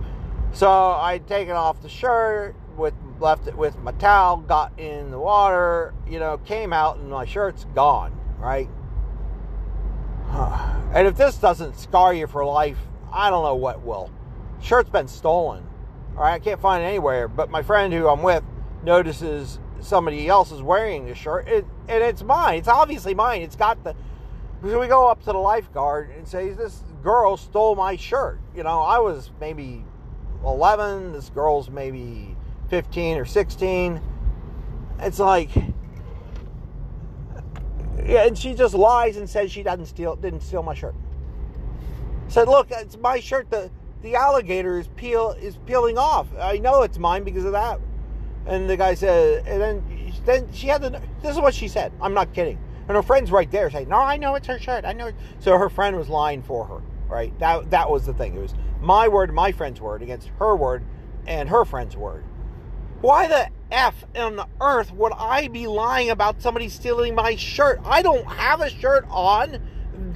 So 0.52 0.70
I'd 0.70 1.28
taken 1.28 1.54
off 1.54 1.82
the 1.82 1.90
shirt 1.90 2.56
with 2.78 2.94
left 3.20 3.48
it 3.48 3.56
with 3.56 3.78
my 3.80 3.92
towel, 3.94 4.38
got 4.38 4.80
in 4.80 5.12
the 5.12 5.20
water, 5.20 5.94
you 6.08 6.20
know, 6.20 6.38
came 6.40 6.74
out 6.74 6.98
and 6.98 7.10
my 7.10 7.26
shirt's 7.26 7.66
gone, 7.76 8.18
right? 8.38 8.70
And 10.92 11.08
if 11.08 11.16
this 11.16 11.38
doesn't 11.38 11.78
scar 11.78 12.16
you 12.16 12.26
for 12.26 12.44
life, 12.44 12.80
I 13.12 13.30
don't 13.30 13.44
know 13.44 13.54
what 13.54 13.84
will. 13.84 14.10
Shirt's 14.60 14.90
been 14.90 15.08
stolen. 15.08 15.64
All 16.16 16.24
right, 16.24 16.34
I 16.34 16.40
can't 16.40 16.60
find 16.60 16.84
it 16.84 16.88
anywhere. 16.88 17.28
But 17.28 17.52
my 17.52 17.62
friend 17.62 17.94
who 17.94 18.08
I'm 18.08 18.24
with 18.24 18.44
notices 18.84 19.60
somebody 19.82 20.28
else 20.28 20.52
is 20.52 20.64
wearing 20.64 21.06
the 21.06 21.14
shirt, 21.14 21.48
it, 21.48 21.66
and 21.88 22.04
it's 22.04 22.24
mine. 22.24 22.58
It's 22.58 22.68
obviously 22.68 23.14
mine. 23.14 23.44
It's 23.44 23.56
got 23.56 23.84
the. 23.84 23.96
So 24.64 24.80
we 24.80 24.88
go 24.88 25.08
up 25.08 25.20
to 25.20 25.32
the 25.32 25.38
lifeguard 25.38 26.10
and 26.18 26.28
say, 26.28 26.48
"Is 26.50 26.58
"This 26.58 26.84
girl 27.04 27.38
stole 27.38 27.76
my 27.76 27.96
shirt. 27.96 28.40
You 28.56 28.64
know, 28.64 28.82
I 28.82 29.00
was 29.00 29.32
maybe 29.40 29.84
11, 30.44 31.14
this 31.14 31.30
girl's 31.30 31.70
maybe 31.70 32.36
15 32.70 33.18
or 33.18 33.26
16. 33.26 34.02
It's 35.00 35.20
like, 35.20 35.56
yeah, 38.06 38.26
and 38.26 38.38
she 38.38 38.54
just 38.54 38.74
lies 38.74 39.18
and 39.18 39.30
says 39.30 39.52
she 39.52 39.64
doesn't 39.64 39.86
steal, 39.86 40.16
didn't 40.16 40.42
steal 40.42 40.64
my 40.64 40.74
shirt. 40.74 40.96
said, 42.28 42.48
look, 42.48 42.68
it's 42.72 42.98
my 42.98 43.20
shirt. 43.20 43.50
The 43.50 43.72
the 44.02 44.16
alligator 44.16 44.80
is 44.80 44.88
peel 44.96 45.32
is 45.42 45.58
peeling 45.66 45.98
off. 45.98 46.28
I 46.40 46.58
know 46.58 46.84
it's 46.84 46.98
mine 46.98 47.26
because 47.26 47.44
of 47.44 47.52
that. 47.52 47.82
And 48.46 48.70
the 48.70 48.78
guy 48.78 48.94
said, 48.94 49.46
and 49.46 49.62
then 49.62 50.14
then 50.26 50.52
she 50.54 50.68
had 50.68 50.82
the. 50.82 51.02
This 51.22 51.32
is 51.32 51.42
what 51.42 51.54
she 51.54 51.68
said. 51.68 51.92
I'm 52.02 52.14
not 52.14 52.34
kidding. 52.34 52.58
And 52.88 52.96
her 52.96 53.04
friend's 53.04 53.30
right 53.30 53.52
there 53.52 53.70
saying, 53.70 53.90
"No, 53.90 53.98
I 53.98 54.18
know 54.18 54.36
it's 54.36 54.48
her 54.48 54.58
shirt. 54.58 54.86
I 54.86 54.94
know." 54.94 55.12
So 55.40 55.58
her 55.58 55.70
friend 55.70 55.96
was 55.98 56.10
lying 56.10 56.42
for 56.42 56.66
her 56.66 56.82
right? 57.10 57.38
That 57.40 57.72
that 57.72 57.90
was 57.90 58.06
the 58.06 58.14
thing. 58.14 58.36
It 58.36 58.42
was 58.42 58.54
my 58.82 59.08
word, 59.08 59.34
my 59.34 59.52
friend's 59.52 59.82
word 59.82 60.02
against 60.02 60.30
her 60.40 60.56
word 60.56 60.84
and 61.28 61.50
her 61.50 61.66
friend's 61.66 61.98
word. 61.98 62.24
Why 63.02 63.28
the 63.28 63.50
F 63.72 64.06
on 64.16 64.36
the 64.36 64.48
earth 64.62 64.92
would 64.94 65.14
I 65.14 65.48
be 65.48 65.68
lying 65.68 66.10
about 66.10 66.42
somebody 66.42 66.70
stealing 66.70 67.16
my 67.16 67.36
shirt? 67.36 67.80
I 67.86 68.02
don't 68.02 68.26
have 68.26 68.62
a 68.62 68.70
shirt 68.70 69.06
on. 69.10 69.62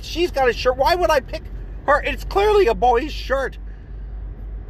She's 0.01 0.31
got 0.31 0.50
a 0.50 0.53
shirt. 0.53 0.77
Why 0.77 0.95
would 0.95 1.09
I 1.09 1.19
pick 1.19 1.43
her? 1.85 2.01
It's 2.01 2.23
clearly 2.23 2.67
a 2.67 2.73
boy's 2.73 3.12
shirt. 3.12 3.57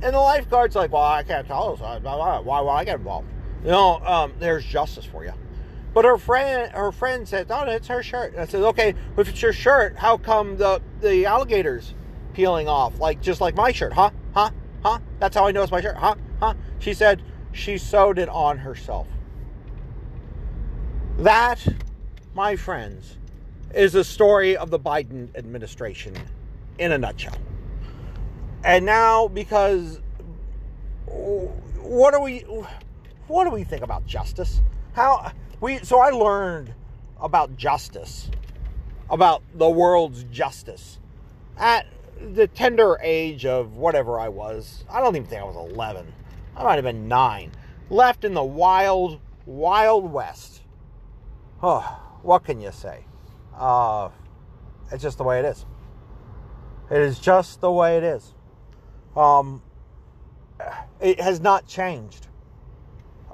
And 0.01 0.13
the 0.13 0.19
lifeguard's 0.19 0.75
like, 0.75 0.91
well, 0.91 1.03
I 1.03 1.23
can't 1.23 1.47
tell. 1.47 1.77
So 1.77 1.99
why 2.03 2.61
would 2.61 2.69
I 2.69 2.83
get 2.83 2.97
involved? 2.97 3.27
You 3.63 3.71
know, 3.71 4.01
um, 4.05 4.33
there's 4.39 4.65
justice 4.65 5.05
for 5.05 5.23
you. 5.23 5.33
But 5.93 6.05
her 6.05 6.17
friend, 6.17 6.71
her 6.73 6.91
friend 6.91 7.27
said, 7.27 7.47
"Oh, 7.51 7.63
it's 7.63 7.87
her 7.87 8.01
shirt." 8.01 8.35
I 8.35 8.45
said, 8.45 8.63
"Okay, 8.63 8.95
if 9.15 9.29
it's 9.29 9.41
your 9.41 9.53
shirt, 9.53 9.97
how 9.97 10.17
come 10.17 10.57
the 10.57 10.81
the 11.01 11.25
alligators 11.25 11.93
peeling 12.33 12.67
off, 12.67 12.99
like 12.99 13.21
just 13.21 13.41
like 13.41 13.55
my 13.55 13.71
shirt, 13.71 13.93
huh? 13.93 14.11
Huh? 14.33 14.49
Huh? 14.83 14.99
That's 15.19 15.35
how 15.35 15.47
I 15.47 15.51
know 15.51 15.63
it's 15.63 15.71
my 15.71 15.81
shirt, 15.81 15.95
huh? 15.95 16.15
Huh? 16.39 16.53
She 16.79 16.93
said 16.93 17.21
she 17.51 17.77
sewed 17.77 18.19
it 18.19 18.29
on 18.29 18.57
herself. 18.57 19.07
That, 21.19 21.65
my 22.33 22.55
friends, 22.55 23.17
is 23.73 23.93
the 23.93 24.03
story 24.03 24.57
of 24.57 24.69
the 24.69 24.79
Biden 24.79 25.35
administration 25.35 26.15
in 26.79 26.91
a 26.91 26.97
nutshell. 26.97 27.37
And 28.63 28.85
now, 28.85 29.27
because 29.27 29.99
what 31.05 32.13
do 32.13 32.21
we, 32.21 32.39
what 33.27 33.43
do 33.43 33.51
we 33.51 33.63
think 33.63 33.83
about 33.83 34.05
justice? 34.05 34.61
How 34.93 35.31
we? 35.59 35.79
So 35.79 35.99
I 35.99 36.09
learned 36.09 36.73
about 37.19 37.57
justice, 37.57 38.29
about 39.09 39.43
the 39.55 39.69
world's 39.69 40.23
justice, 40.25 40.99
at 41.57 41.85
the 42.31 42.47
tender 42.47 42.97
age 43.01 43.45
of 43.45 43.75
whatever 43.75 44.19
I 44.19 44.29
was, 44.29 44.85
I 44.89 45.01
don't 45.01 45.15
even 45.15 45.27
think 45.27 45.41
I 45.41 45.45
was 45.45 45.55
11. 45.55 46.11
I 46.55 46.63
might 46.63 46.75
have 46.75 46.83
been 46.83 47.07
nine. 47.07 47.51
Left 47.89 48.23
in 48.23 48.33
the 48.33 48.43
wild, 48.43 49.19
wild 49.45 50.11
west. 50.11 50.61
Oh, 51.61 51.99
what 52.21 52.45
can 52.45 52.61
you 52.61 52.71
say? 52.71 53.05
Uh, 53.55 54.09
it's 54.91 55.03
just 55.03 55.17
the 55.17 55.23
way 55.23 55.39
it 55.39 55.45
is. 55.45 55.65
It 56.89 56.99
is 56.99 57.19
just 57.19 57.61
the 57.61 57.71
way 57.71 57.97
it 57.97 58.03
is. 58.03 58.33
Um, 59.15 59.61
it 61.01 61.19
has 61.19 61.39
not 61.39 61.67
changed. 61.67 62.27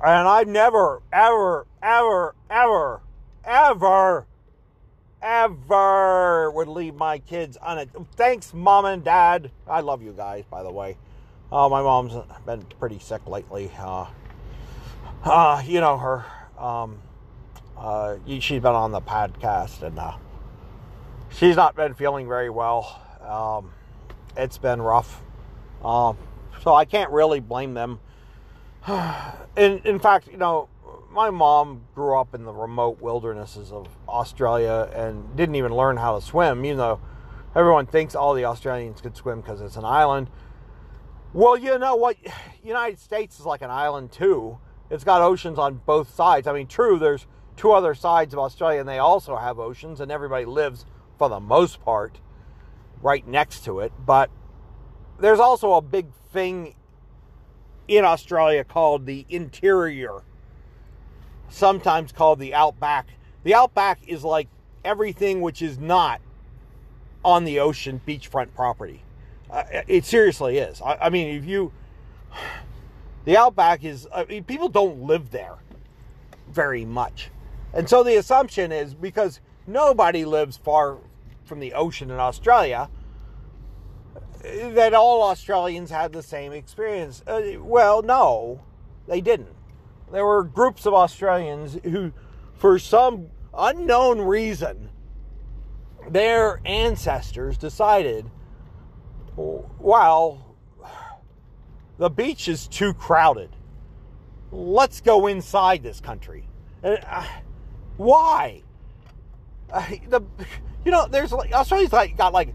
And 0.04 0.28
I've 0.28 0.48
never, 0.48 1.02
ever, 1.12 1.68
ever, 1.82 2.36
ever, 2.50 3.02
ever 3.44 4.28
ever 5.22 6.52
would 6.52 6.68
leave 6.68 6.96
my 6.96 7.20
kids 7.20 7.58
on 7.58 7.78
it. 7.78 7.90
Thanks, 8.16 8.54
mom 8.54 8.86
and 8.86 9.04
dad. 9.04 9.52
I 9.68 9.82
love 9.82 10.02
you 10.02 10.14
guys, 10.14 10.46
by 10.50 10.64
the 10.64 10.72
way. 10.72 10.98
Uh, 11.52 11.68
my 11.68 11.82
mom's 11.82 12.14
been 12.46 12.62
pretty 12.80 13.00
sick 13.00 13.26
lately. 13.28 13.72
Uh, 13.78 14.06
uh, 15.24 15.62
you 15.66 15.82
know 15.82 15.98
her. 15.98 16.26
Um, 16.58 17.00
uh, 17.78 18.18
she's 18.28 18.62
been 18.62 18.66
on 18.66 18.92
the 18.92 19.02
podcast, 19.02 19.82
and 19.82 19.98
uh, 19.98 20.14
she's 21.30 21.56
not 21.56 21.76
been 21.76 21.94
feeling 21.94 22.28
very 22.28 22.50
well. 22.50 23.02
Um, 23.22 23.72
it's 24.38 24.58
been 24.58 24.82
rough. 24.82 25.22
Um, 25.84 26.18
so 26.62 26.74
I 26.74 26.86
can't 26.86 27.12
really 27.12 27.40
blame 27.40 27.74
them. 27.74 28.00
in, 29.58 29.80
in 29.86 30.00
fact, 30.00 30.28
you 30.28 30.38
know, 30.38 30.70
my 31.12 31.30
mom 31.30 31.82
grew 31.96 32.18
up 32.20 32.36
in 32.36 32.44
the 32.44 32.54
remote 32.54 33.02
wildernesses 33.02 33.72
of 33.72 33.88
Australia 34.10 34.90
and 34.94 35.36
didn't 35.36 35.56
even 35.56 35.74
learn 35.74 35.98
how 35.98 36.16
to 36.16 36.26
swim, 36.26 36.66
even 36.66 36.78
though 36.78 37.00
everyone 37.56 37.86
thinks 37.86 38.16
all 38.16 38.34
the 38.34 38.46
Australians 38.46 39.02
could 39.02 39.16
swim 39.16 39.42
because 39.42 39.62
it's 39.62 39.78
an 39.78 39.86
island. 39.86 40.30
Well, 41.34 41.58
you 41.58 41.78
know 41.78 41.96
what? 41.96 42.18
United 42.64 43.00
States 43.00 43.40
is 43.40 43.46
like 43.46 43.62
an 43.62 43.70
island 43.70 44.12
too. 44.12 44.58
It's 44.90 45.04
got 45.04 45.22
oceans 45.22 45.60
on 45.60 45.82
both 45.86 46.14
sides. 46.14 46.48
I 46.48 46.54
mean, 46.54 46.68
true, 46.68 46.98
there's 47.00 47.28
two 47.56 47.72
other 47.72 47.94
sides 47.94 48.34
of 48.34 48.40
Australia 48.40 48.80
and 48.80 48.90
they 48.90 49.00
also 49.00 49.36
have 49.36 49.60
oceans 49.60 50.00
and 50.02 50.12
everybody 50.12 50.46
lives 50.46 50.86
for 51.18 51.30
the 51.30 51.40
most 51.40 51.82
part. 51.82 52.20
right 53.02 53.26
next 53.28 53.64
to 53.66 53.80
it. 53.80 53.94
But 54.06 54.30
there's 55.20 55.40
also 55.40 55.74
a 55.74 55.82
big 55.82 56.08
thing 56.32 56.76
in 57.88 58.06
Australia 58.06 58.64
called 58.64 59.06
the 59.06 59.26
interior, 59.30 60.24
sometimes 61.50 62.12
called 62.12 62.40
the 62.40 62.54
outback. 62.54 63.08
The 63.44 63.54
outback 63.54 64.00
is 64.08 64.24
like 64.24 64.48
everything 64.84 65.42
which 65.42 65.62
is 65.62 65.78
not 65.78 66.22
on 67.24 67.44
the 67.44 67.60
ocean 67.60 68.02
beachfront 68.08 68.54
property. 68.54 69.04
Uh, 69.50 69.64
it 69.88 70.06
seriously 70.06 70.58
is. 70.58 70.82
I, 70.82 70.96
I, 70.96 71.10
mean, 71.10 71.36
if 71.36 71.46
you, 71.46 71.72
the 73.26 73.38
outback 73.38 73.84
is, 73.84 74.08
I 74.14 74.26
mean, 74.26 74.44
people 74.44 74.70
don't 74.70 75.02
live 75.02 75.32
there 75.32 75.56
very 76.52 76.86
much. 76.86 77.30
And 77.74 77.90
so 77.90 78.04
the 78.04 78.16
assumption 78.18 78.72
is 78.72 78.94
because 78.94 79.40
nobody 79.68 80.26
lives 80.26 80.58
far 80.58 80.98
from 81.46 81.60
the 81.60 81.74
ocean 81.74 82.12
in 82.12 82.20
Australia, 82.20 82.90
that 84.42 84.94
all 84.94 85.24
Australians 85.24 85.90
had 85.90 86.14
the 86.14 86.24
same 86.24 86.54
experience. 86.54 87.24
Uh, 87.28 87.54
well, 87.60 88.02
no, 88.02 88.62
they 89.08 89.22
didn't. 89.22 89.56
There 90.12 90.26
were 90.26 90.44
groups 90.44 90.86
of 90.86 90.94
Australians 90.94 91.78
who, 91.84 92.14
for 92.60 92.78
some 92.78 93.28
unknown 93.58 94.20
reason, 94.20 94.90
their 96.10 96.60
ancestors 96.66 97.58
decided, 97.58 98.30
well, 99.38 100.56
the 101.98 102.10
beach 102.10 102.50
is 102.50 102.68
too 102.68 102.94
crowded. 102.94 103.50
Let's 104.52 105.00
go 105.00 105.28
inside 105.28 105.84
this 105.84 106.02
country. 106.02 106.48
Uh, 106.84 107.26
why? 107.96 108.64
Uh, 109.72 109.86
the, 110.10 110.22
you 110.84 110.92
know, 110.92 111.08
there's 111.08 111.32
like 111.32 111.54
Australia's 111.54 111.94
like 111.94 112.18
got 112.18 112.34
like 112.34 112.54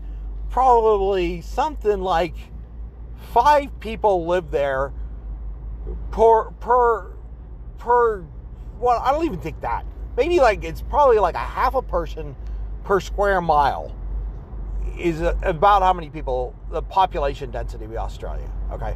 probably 0.50 1.40
something 1.40 2.00
like 2.00 2.34
five 3.32 3.80
people 3.80 4.26
live 4.26 4.50
there 4.50 4.92
per 6.10 6.50
per 6.50 7.12
per. 7.78 8.24
Well, 8.80 9.00
I 9.00 9.12
don't 9.12 9.24
even 9.24 9.40
think 9.40 9.60
that. 9.60 9.86
Maybe 10.16 10.40
like 10.40 10.64
it's 10.64 10.82
probably 10.82 11.18
like 11.18 11.34
a 11.34 11.38
half 11.38 11.74
a 11.74 11.82
person 11.82 12.36
per 12.84 13.00
square 13.00 13.40
mile 13.40 13.94
is 14.98 15.20
about 15.20 15.82
how 15.82 15.92
many 15.92 16.10
people 16.10 16.54
the 16.70 16.82
population 16.82 17.50
density 17.50 17.84
of 17.84 17.96
Australia. 17.96 18.50
Okay, 18.72 18.94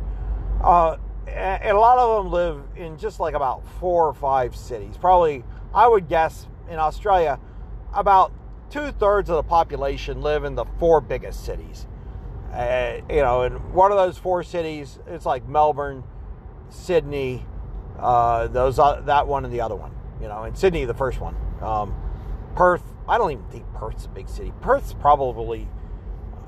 uh, 0.63 0.97
and 1.27 1.77
a 1.77 1.81
lot 1.81 1.99
of 1.99 2.25
them 2.25 2.33
live 2.33 2.63
in 2.77 2.99
just 2.99 3.21
like 3.21 3.35
about 3.35 3.67
four 3.81 4.07
or 4.07 4.15
five 4.15 4.55
cities. 4.55 4.97
Probably, 4.97 5.45
I 5.75 5.89
would 5.89 6.09
guess 6.09 6.47
in 6.71 6.79
Australia, 6.79 7.41
about 7.93 8.33
two 8.71 8.93
thirds 8.93 9.31
of 9.31 9.37
the 9.37 9.43
population 9.43 10.21
live 10.21 10.45
in 10.45 10.55
the 10.55 10.65
four 10.79 11.01
biggest 11.01 11.45
cities. 11.45 11.87
Uh, 12.53 13.01
you 13.11 13.17
know, 13.17 13.43
and 13.43 13.75
one 13.75 13.91
of 13.91 13.99
those 13.99 14.17
four 14.17 14.43
cities, 14.43 14.99
it's 15.07 15.27
like 15.27 15.47
Melbourne, 15.49 16.03
Sydney, 16.71 17.45
uh, 17.99 18.47
those 18.49 18.79
uh, 18.79 19.01
that 19.03 19.27
one 19.27 19.45
and 19.45 19.53
the 19.53 19.61
other 19.61 19.77
one. 19.77 19.93
You 20.21 20.29
know, 20.29 20.43
and 20.43 20.57
Sydney, 20.57 20.85
the 20.85 20.95
first 20.95 21.21
one. 21.21 21.37
Um, 21.63 21.95
Perth, 22.55 22.83
I 23.09 23.19
don't 23.19 23.31
even 23.31 23.45
think 23.47 23.65
Perth's 23.75 24.07
a 24.07 24.09
big 24.09 24.29
city. 24.29 24.53
Perth's 24.61 24.93
probably, 24.95 25.69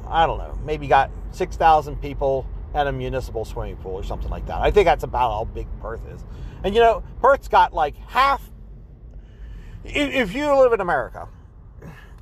I 0.09 0.27
don't 0.27 0.39
know, 0.39 0.59
maybe 0.65 0.89
got 0.89 1.11
six 1.31 1.57
thousand 1.57 2.00
people 2.00 2.47
and 2.75 2.89
a 2.89 2.93
municipal 2.93 3.45
swimming 3.45 3.77
pool 3.77 3.95
or 3.95 4.03
something 4.03 4.31
like 4.31 4.47
that. 4.47 4.61
I 4.61 4.71
think 4.71 4.87
that's 4.87 5.05
about 5.05 5.31
how 5.31 5.45
big 5.45 5.67
Perth 5.81 6.00
is. 6.12 6.25
And 6.65 6.75
you 6.75 6.81
know, 6.81 7.03
Perth's 7.21 7.49
got 7.49 7.73
like 7.73 7.97
half. 7.97 8.50
If 9.85 10.35
you 10.35 10.55
live 10.55 10.73
in 10.73 10.81
America 10.81 11.29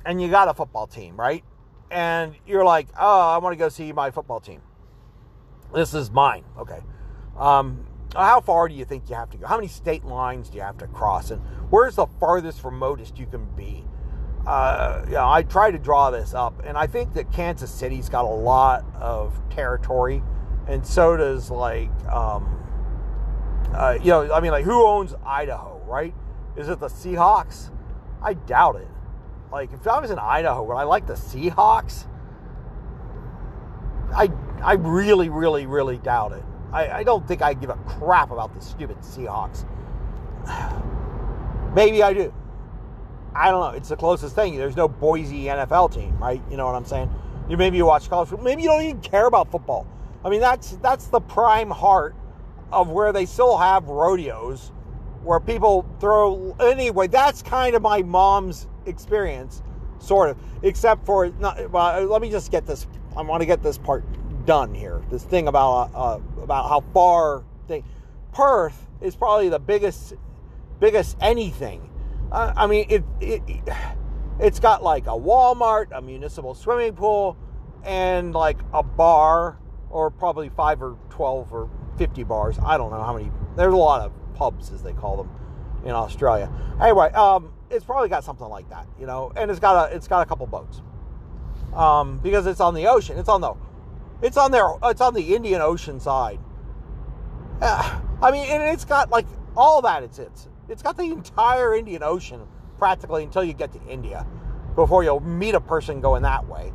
and 0.05 0.21
you 0.21 0.29
got 0.29 0.47
a 0.47 0.53
football 0.53 0.87
team, 0.87 1.19
right? 1.19 1.43
And 1.91 2.35
you're 2.45 2.63
like, 2.63 2.87
oh, 2.97 3.29
I 3.29 3.37
want 3.39 3.53
to 3.53 3.57
go 3.57 3.69
see 3.69 3.91
my 3.91 4.11
football 4.11 4.39
team. 4.39 4.61
This 5.73 5.93
is 5.93 6.09
mine. 6.09 6.43
Okay. 6.57 6.79
Um, 7.37 7.85
how 8.15 8.41
far 8.41 8.67
do 8.67 8.75
you 8.75 8.85
think 8.85 9.09
you 9.09 9.15
have 9.15 9.29
to 9.31 9.37
go? 9.37 9.47
How 9.47 9.55
many 9.55 9.67
state 9.67 10.03
lines 10.03 10.49
do 10.49 10.57
you 10.57 10.63
have 10.63 10.77
to 10.79 10.87
cross? 10.87 11.31
And 11.31 11.41
where's 11.69 11.95
the 11.95 12.07
farthest 12.19 12.63
remotest 12.63 13.19
you 13.19 13.27
can 13.27 13.45
be? 13.55 13.85
Uh, 14.47 15.03
you 15.07 15.13
know, 15.13 15.29
I 15.29 15.43
try 15.43 15.69
to 15.69 15.77
draw 15.77 16.09
this 16.09 16.33
up, 16.33 16.61
and 16.65 16.77
I 16.77 16.87
think 16.87 17.13
that 17.13 17.31
Kansas 17.31 17.69
City's 17.69 18.09
got 18.09 18.25
a 18.25 18.27
lot 18.27 18.83
of 18.95 19.39
territory, 19.49 20.23
and 20.67 20.85
so 20.85 21.17
does 21.17 21.51
like, 21.51 21.91
um, 22.05 22.55
uh, 23.73 23.97
you 24.01 24.07
know, 24.07 24.33
I 24.33 24.39
mean, 24.39 24.51
like 24.51 24.65
who 24.65 24.87
owns 24.87 25.13
Idaho, 25.25 25.79
right? 25.85 26.15
Is 26.57 26.69
it 26.69 26.79
the 26.79 26.87
Seahawks? 26.87 27.69
I 28.23 28.33
doubt 28.33 28.77
it. 28.77 28.87
Like 29.51 29.71
if 29.73 29.87
I 29.87 29.99
was 29.99 30.09
in 30.09 30.19
Idaho, 30.19 30.63
would 30.63 30.75
I 30.75 30.83
like 30.83 31.05
the 31.05 31.13
Seahawks? 31.13 32.07
I 34.15 34.29
I 34.63 34.73
really, 34.73 35.29
really, 35.29 35.65
really 35.67 35.97
doubt 35.97 36.31
it. 36.31 36.43
I, 36.71 36.99
I 36.99 37.03
don't 37.03 37.27
think 37.27 37.41
I 37.41 37.53
give 37.53 37.69
a 37.69 37.77
crap 37.85 38.31
about 38.31 38.53
the 38.53 38.61
stupid 38.61 38.97
Seahawks. 38.99 39.65
Maybe 41.75 42.03
I 42.03 42.13
do. 42.13 42.33
I 43.35 43.51
don't 43.51 43.61
know. 43.61 43.77
It's 43.77 43.89
the 43.89 43.95
closest 43.95 44.35
thing. 44.35 44.57
There's 44.57 44.75
no 44.75 44.87
Boise 44.87 45.45
NFL 45.45 45.93
team, 45.93 46.17
right? 46.17 46.41
You 46.49 46.57
know 46.57 46.65
what 46.65 46.75
I'm 46.75 46.85
saying? 46.85 47.13
You 47.47 47.57
maybe 47.57 47.77
you 47.77 47.85
watch 47.85 48.09
college 48.09 48.29
football. 48.29 48.45
Maybe 48.45 48.63
you 48.63 48.69
don't 48.69 48.83
even 48.83 49.01
care 49.01 49.25
about 49.25 49.51
football. 49.51 49.87
I 50.23 50.29
mean, 50.29 50.39
that's 50.39 50.71
that's 50.77 51.07
the 51.07 51.19
prime 51.19 51.69
heart 51.69 52.15
of 52.71 52.89
where 52.89 53.11
they 53.11 53.25
still 53.25 53.57
have 53.57 53.87
rodeos, 53.87 54.71
where 55.23 55.39
people 55.39 55.87
throw. 55.99 56.55
Anyway, 56.59 57.07
that's 57.07 57.41
kind 57.41 57.75
of 57.75 57.81
my 57.81 58.03
mom's 58.03 58.67
experience, 58.85 59.63
sort 59.97 60.29
of. 60.29 60.37
Except 60.61 61.05
for, 61.05 61.29
not, 61.39 61.71
well, 61.71 62.03
let 62.05 62.21
me 62.21 62.29
just 62.29 62.51
get 62.51 62.65
this. 62.65 62.85
I 63.15 63.21
want 63.23 63.41
to 63.41 63.47
get 63.47 63.63
this 63.63 63.77
part 63.77 64.03
done 64.49 64.73
here. 64.73 64.99
This 65.11 65.23
thing 65.23 65.47
about 65.47 65.91
uh, 65.93 66.19
about 66.41 66.69
how 66.69 66.81
far. 66.91 67.43
Perth 68.31 68.87
is 69.01 69.15
probably 69.15 69.49
the 69.49 69.59
biggest 69.59 70.13
biggest 70.79 71.17
anything. 71.19 71.89
Uh, 72.31 72.53
I 72.55 72.67
mean, 72.67 72.85
it, 72.89 73.03
it 73.19 73.41
it's 74.39 74.59
got 74.59 74.83
like 74.83 75.05
a 75.07 75.17
Walmart, 75.27 75.87
a 75.91 76.01
municipal 76.01 76.55
swimming 76.55 76.93
pool, 76.93 77.37
and 77.83 78.33
like 78.33 78.57
a 78.73 78.81
bar, 78.81 79.57
or 79.89 80.09
probably 80.11 80.49
five 80.49 80.81
or 80.81 80.95
twelve 81.09 81.51
or 81.51 81.69
fifty 81.97 82.23
bars. 82.23 82.57
I 82.63 82.77
don't 82.77 82.91
know 82.91 83.03
how 83.03 83.13
many. 83.17 83.31
There's 83.55 83.73
a 83.73 83.77
lot 83.77 84.01
of 84.01 84.11
pubs, 84.35 84.71
as 84.71 84.81
they 84.81 84.93
call 84.93 85.17
them, 85.17 85.29
in 85.85 85.91
Australia. 85.91 86.51
Anyway, 86.79 87.11
um, 87.13 87.51
it's 87.69 87.85
probably 87.85 88.09
got 88.09 88.23
something 88.23 88.47
like 88.47 88.69
that, 88.69 88.87
you 88.99 89.05
know, 89.05 89.31
and 89.35 89.51
it's 89.51 89.59
got 89.59 89.91
a 89.91 89.95
it's 89.95 90.07
got 90.07 90.21
a 90.21 90.25
couple 90.25 90.45
boats, 90.47 90.81
um, 91.73 92.19
because 92.19 92.47
it's 92.47 92.61
on 92.61 92.73
the 92.73 92.87
ocean. 92.87 93.17
It's 93.17 93.29
on 93.29 93.41
the 93.41 93.53
it's 94.21 94.37
on 94.37 94.51
there. 94.51 94.67
It's 94.83 95.01
on 95.01 95.13
the 95.13 95.35
Indian 95.35 95.61
Ocean 95.61 95.99
side. 95.99 96.39
Uh, 97.61 97.99
I 98.21 98.31
mean, 98.31 98.45
and 98.49 98.63
it's 98.63 98.85
got 98.85 99.09
like 99.09 99.25
all 99.55 99.81
that. 99.81 100.03
It's 100.03 100.19
it's 100.19 100.47
it's 100.67 100.81
got 100.81 100.97
the 100.97 101.03
entire 101.03 101.75
Indian 101.75 102.03
Ocean 102.03 102.41
practically 102.77 103.23
until 103.23 103.43
you 103.43 103.53
get 103.53 103.71
to 103.73 103.81
India, 103.87 104.25
before 104.75 105.03
you'll 105.03 105.19
meet 105.19 105.55
a 105.55 105.61
person 105.61 106.01
going 106.01 106.23
that 106.23 106.47
way. 106.47 106.71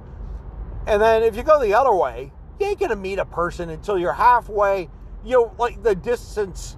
And 0.87 1.01
then 1.01 1.23
if 1.23 1.37
you 1.37 1.43
go 1.43 1.61
the 1.61 1.75
other 1.75 1.95
way, 1.95 2.33
you 2.61 2.67
ain't 2.67 2.79
gonna 2.79 2.97
meet 2.97 3.19
a 3.19 3.25
person 3.25 3.71
until 3.71 3.99
you're 3.99 4.13
halfway. 4.13 4.91
You 5.25 5.33
know, 5.33 5.55
like 5.59 5.83
the 5.83 5.95
distance 5.95 6.77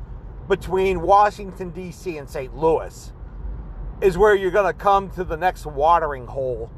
between 0.48 1.00
Washington 1.00 1.70
D.C. 1.70 2.16
and 2.18 2.28
St. 2.28 2.56
Louis 2.56 3.12
is 4.00 4.16
where 4.16 4.34
you're 4.34 4.52
gonna 4.52 4.72
come 4.72 5.10
to 5.10 5.24
the 5.24 5.36
next 5.36 5.66
watering 5.66 6.26
hole 6.26 6.70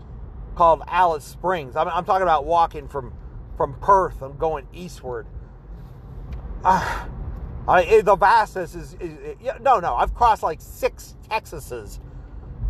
called 0.55 0.83
Alice 0.89 1.25
Springs. 1.25 1.77
I'm, 1.77 1.89
I'm 1.89 2.05
talking 2.05 2.23
about 2.23 2.47
walking 2.47 2.89
from 2.89 3.13
from 3.59 3.75
Perth. 3.81 4.23
I'm 4.23 4.39
going 4.39 4.67
eastward. 4.73 5.27
Uh, 6.65 7.05
I, 7.69 8.01
the 8.01 8.17
vastness 8.17 8.75
is, 8.75 8.95
is, 8.95 9.19
is, 9.19 9.37
no, 9.61 9.79
no. 9.81 9.95
I've 9.95 10.15
crossed 10.15 10.43
like 10.43 10.63
six 10.63 11.17
Texases 11.29 11.99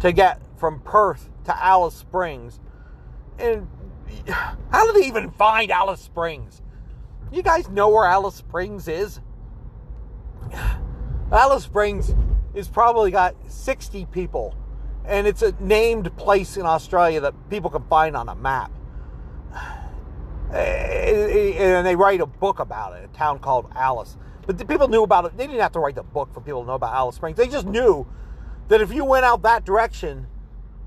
to 0.00 0.10
get 0.10 0.42
from 0.56 0.80
Perth 0.80 1.30
to 1.44 1.64
Alice 1.64 1.94
Springs, 1.94 2.58
and 3.38 3.68
how 4.72 4.86
did 4.86 5.00
they 5.00 5.06
even 5.06 5.30
find 5.30 5.70
Alice 5.70 6.00
Springs? 6.00 6.62
You 7.30 7.42
guys 7.42 7.68
know 7.68 7.90
where 7.90 8.06
Alice 8.06 8.34
Springs 8.34 8.88
is? 8.88 9.20
Alice 11.30 11.64
Springs 11.64 12.14
is 12.54 12.66
probably 12.66 13.10
got 13.10 13.36
60 13.46 14.06
people, 14.06 14.56
and 15.04 15.26
it's 15.26 15.42
a 15.42 15.54
named 15.60 16.16
place 16.16 16.56
in 16.56 16.64
Australia 16.64 17.20
that 17.20 17.34
people 17.50 17.70
can 17.70 17.84
find 17.84 18.16
on 18.16 18.28
a 18.28 18.34
map. 18.34 18.72
And 20.50 21.86
they 21.86 21.96
write 21.96 22.20
a 22.20 22.26
book 22.26 22.58
about 22.58 22.96
it, 22.96 23.04
a 23.04 23.16
town 23.16 23.38
called 23.38 23.70
Alice. 23.74 24.16
But 24.46 24.56
the 24.56 24.64
people 24.64 24.88
knew 24.88 25.02
about 25.02 25.26
it. 25.26 25.36
They 25.36 25.46
didn't 25.46 25.60
have 25.60 25.72
to 25.72 25.78
write 25.78 25.94
the 25.94 26.02
book 26.02 26.32
for 26.32 26.40
people 26.40 26.62
to 26.62 26.66
know 26.66 26.74
about 26.74 26.94
Alice 26.94 27.16
Springs. 27.16 27.36
They 27.36 27.48
just 27.48 27.66
knew 27.66 28.06
that 28.68 28.80
if 28.80 28.92
you 28.92 29.04
went 29.04 29.26
out 29.26 29.42
that 29.42 29.64
direction, 29.64 30.26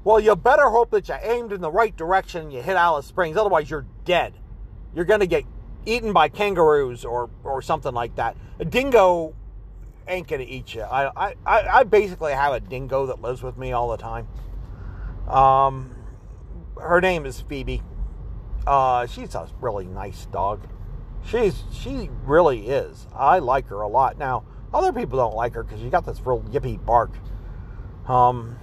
well, 0.04 0.20
you 0.20 0.36
better 0.36 0.70
hope 0.70 0.90
that 0.92 1.08
you 1.10 1.16
aimed 1.22 1.52
in 1.52 1.62
the 1.62 1.72
right 1.72 1.96
direction 1.96 2.44
and 2.44 2.54
you 2.54 2.62
hit 2.64 2.76
Alice 2.76 3.06
Springs. 3.06 3.38
Otherwise, 3.38 3.70
you're 3.70 3.86
dead. 4.04 4.34
You're 4.96 5.06
going 5.06 5.20
to 5.20 5.28
get 5.28 5.46
eaten 5.86 6.12
by 6.12 6.28
kangaroos 6.28 7.06
or, 7.06 7.30
or 7.44 7.62
something 7.62 7.94
like 7.94 8.16
that. 8.16 8.36
A 8.60 8.66
dingo 8.66 9.36
ain't 10.08 10.28
going 10.28 10.44
to 10.44 10.48
eat 10.48 10.74
you. 10.74 10.82
I, 10.82 11.12
I, 11.16 11.36
I 11.46 11.84
basically 11.84 12.34
have 12.34 12.54
a 12.54 12.60
dingo 12.60 13.06
that 13.06 13.22
lives 13.22 13.44
with 13.44 13.58
me 13.58 13.74
all 13.74 13.90
the 13.90 13.98
time. 13.98 14.28
Um, 15.28 15.96
her 16.80 17.00
name 17.00 17.28
is 17.28 17.42
Phoebe 17.42 17.84
Uh, 18.66 19.06
she's 19.08 19.36
a 19.36 19.48
really 19.60 19.86
nice 19.86 20.26
dog. 20.28 20.68
She's 21.26 21.64
she 21.72 22.10
really 22.26 22.68
is. 22.68 23.08
I 23.16 23.40
like 23.40 23.68
her 23.68 23.82
a 23.82 23.88
lot. 23.88 24.18
Now, 24.18 24.44
other 24.74 24.92
people 24.92 25.18
don't 25.18 25.36
like 25.36 25.54
her 25.54 25.64
because 25.64 25.80
she 25.80 25.90
got 25.90 26.06
this 26.06 26.22
real 26.26 26.42
yippy 26.44 26.84
bark. 26.84 27.12
Um, 28.08 28.58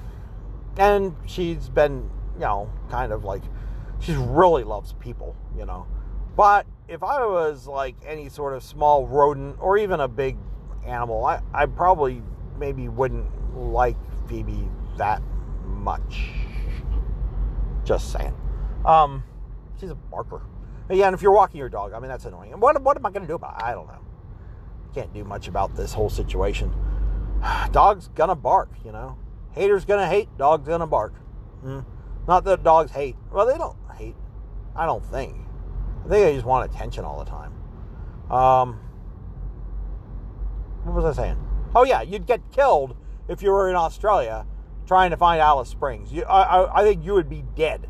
and 0.77 1.15
she's 1.27 1.69
been, 1.69 2.11
you 2.35 2.41
know, 2.41 2.71
kind 2.91 3.13
of 3.13 3.25
like 3.25 3.43
she 4.01 4.15
really 4.15 4.65
loves 4.65 4.93
people, 4.95 5.37
you 5.57 5.67
know. 5.67 5.87
But 6.37 6.67
if 6.87 7.03
I 7.03 7.25
was 7.27 7.67
like 7.67 7.97
any 8.07 8.29
sort 8.29 8.55
of 8.55 8.63
small 8.63 9.07
rodent 9.07 9.57
or 9.61 9.77
even 9.79 10.01
a 10.01 10.09
big 10.09 10.37
animal, 10.87 11.25
I, 11.25 11.41
I 11.53 11.67
probably 11.67 12.23
maybe 12.59 12.89
wouldn't 12.89 13.27
like 13.57 13.97
Phoebe 14.29 14.69
that 14.97 15.23
much. 15.65 16.31
Just 17.85 18.13
saying. 18.13 18.35
Um, 18.85 19.25
she's 19.81 19.91
a 19.91 19.95
barker. 19.95 20.43
Yeah, 20.91 21.07
and 21.07 21.14
if 21.14 21.21
you're 21.21 21.33
walking 21.33 21.59
your 21.59 21.69
dog, 21.69 21.93
I 21.93 22.01
mean 22.01 22.09
that's 22.09 22.25
annoying. 22.25 22.53
And 22.53 22.62
what 22.62 22.81
what 22.83 22.97
am 22.97 23.05
I 23.05 23.11
going 23.11 23.23
to 23.23 23.29
do 23.29 23.35
about? 23.35 23.61
it? 23.61 23.64
I 23.64 23.73
don't 23.73 23.87
know. 23.87 24.01
Can't 24.95 25.12
do 25.12 25.25
much 25.25 25.49
about 25.49 25.77
this 25.77 25.93
whole 25.93 26.11
situation. 26.11 26.73
Dog's 27.73 28.09
gonna 28.09 28.35
bark, 28.35 28.71
you 28.85 28.93
know. 28.93 29.19
Haters 29.53 29.85
gonna 29.85 30.09
hate. 30.09 30.29
Dog's 30.38 30.67
gonna 30.67 30.87
bark. 30.87 31.14
Hmm. 31.61 31.81
Not 32.27 32.45
that 32.45 32.62
dogs 32.62 32.91
hate. 32.91 33.17
Well, 33.33 33.47
they 33.47 33.57
don't 33.57 33.77
hate. 33.97 34.17
I 34.75 34.87
don't 34.87 35.05
think. 35.05 35.35
I 36.05 36.09
think 36.09 36.25
they 36.25 36.35
just 36.35 36.47
want 36.47 36.71
attention 36.71 37.05
all 37.05 37.19
the 37.19 37.31
time. 37.31 37.53
Um, 38.31 38.81
what 40.85 40.95
was 40.95 41.19
I 41.19 41.23
saying? 41.23 41.38
Oh 41.75 41.85
yeah, 41.85 42.03
you'd 42.03 42.27
get 42.27 42.41
killed 42.51 42.97
if 43.29 43.43
you 43.43 43.51
were 43.51 43.69
in 43.69 43.77
Australia 43.77 44.47
trying 44.87 45.11
to 45.11 45.17
find 45.17 45.41
Alice 45.41 45.69
Springs. 45.69 46.12
You, 46.12 46.25
I, 46.25 46.43
I, 46.43 46.81
I 46.81 46.83
think 46.83 47.05
you 47.05 47.12
would 47.12 47.29
be 47.29 47.45
dead 47.55 47.88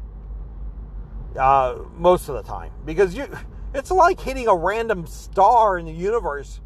uh, 1.36 1.78
most 1.96 2.28
of 2.28 2.36
the 2.36 2.42
time 2.42 2.72
because 2.84 3.14
you. 3.14 3.26
It's 3.74 3.90
like 3.90 4.18
hitting 4.18 4.48
a 4.48 4.54
random 4.56 5.06
star 5.06 5.78
in 5.78 5.84
the 5.84 5.92
universe 5.92 6.62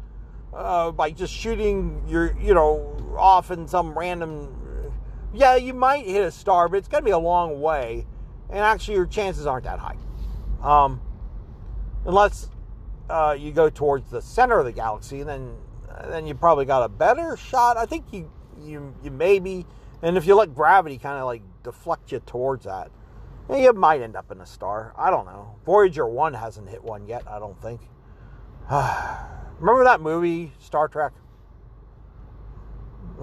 uh, 0.53 0.89
by 0.91 1.11
just 1.11 1.33
shooting 1.33 2.01
your, 2.07 2.33
you 2.39 2.53
know, 2.53 2.95
off 3.17 3.51
in 3.51 3.67
some 3.67 3.97
random. 3.97 4.55
Yeah, 5.33 5.57
you 5.57 5.73
might 5.73 6.05
hit 6.05 6.23
a 6.23 6.31
star, 6.31 6.69
but 6.69 6.77
it's 6.77 6.87
going 6.87 7.03
to 7.03 7.05
be 7.05 7.11
a 7.11 7.17
long 7.17 7.59
way, 7.59 8.05
and 8.49 8.59
actually 8.59 8.95
your 8.95 9.05
chances 9.05 9.45
aren't 9.45 9.65
that 9.65 9.79
high, 9.79 9.97
um, 10.61 11.01
unless 12.05 12.49
uh, 13.09 13.35
you 13.37 13.51
go 13.51 13.69
towards 13.69 14.09
the 14.09 14.21
center 14.21 14.57
of 14.59 14.65
the 14.65 14.71
galaxy, 14.71 15.23
then 15.23 15.57
then 16.05 16.25
you 16.25 16.33
probably 16.33 16.63
got 16.63 16.83
a 16.83 16.89
better 16.89 17.35
shot. 17.35 17.75
I 17.75 17.85
think 17.85 18.05
you 18.11 18.31
you 18.61 18.95
you 19.03 19.11
maybe, 19.11 19.65
and 20.01 20.15
if 20.15 20.25
you 20.25 20.35
let 20.35 20.55
gravity 20.55 20.97
kind 20.97 21.19
of 21.19 21.25
like 21.25 21.41
deflect 21.63 22.13
you 22.13 22.21
towards 22.21 22.63
that, 22.63 22.91
you 23.49 23.73
might 23.73 24.01
end 24.01 24.15
up 24.15 24.31
in 24.31 24.41
a 24.41 24.45
star. 24.45 24.93
I 24.97 25.09
don't 25.09 25.25
know. 25.25 25.55
Voyager 25.65 26.07
one 26.07 26.33
hasn't 26.33 26.69
hit 26.69 26.83
one 26.83 27.07
yet. 27.07 27.23
I 27.27 27.39
don't 27.39 27.59
think. 27.61 27.81
Remember 29.59 29.83
that 29.83 30.01
movie 30.01 30.53
Star 30.59 30.87
Trek? 30.87 31.13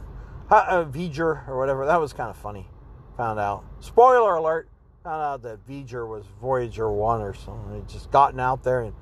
uh, 0.50 0.84
Voyager 0.84 1.44
or 1.48 1.58
whatever. 1.58 1.86
That 1.86 2.00
was 2.00 2.12
kind 2.12 2.30
of 2.30 2.36
funny. 2.36 2.68
Found 3.16 3.38
out. 3.38 3.64
Spoiler 3.80 4.36
alert. 4.36 4.68
Found 5.04 5.22
out 5.22 5.42
that 5.42 5.66
Voyager 5.66 6.06
was 6.06 6.24
Voyager 6.40 6.90
one 6.90 7.20
or 7.20 7.34
something. 7.34 7.76
It 7.76 7.88
just 7.88 8.10
gotten 8.10 8.40
out 8.40 8.62
there 8.64 8.80
and 8.80 8.94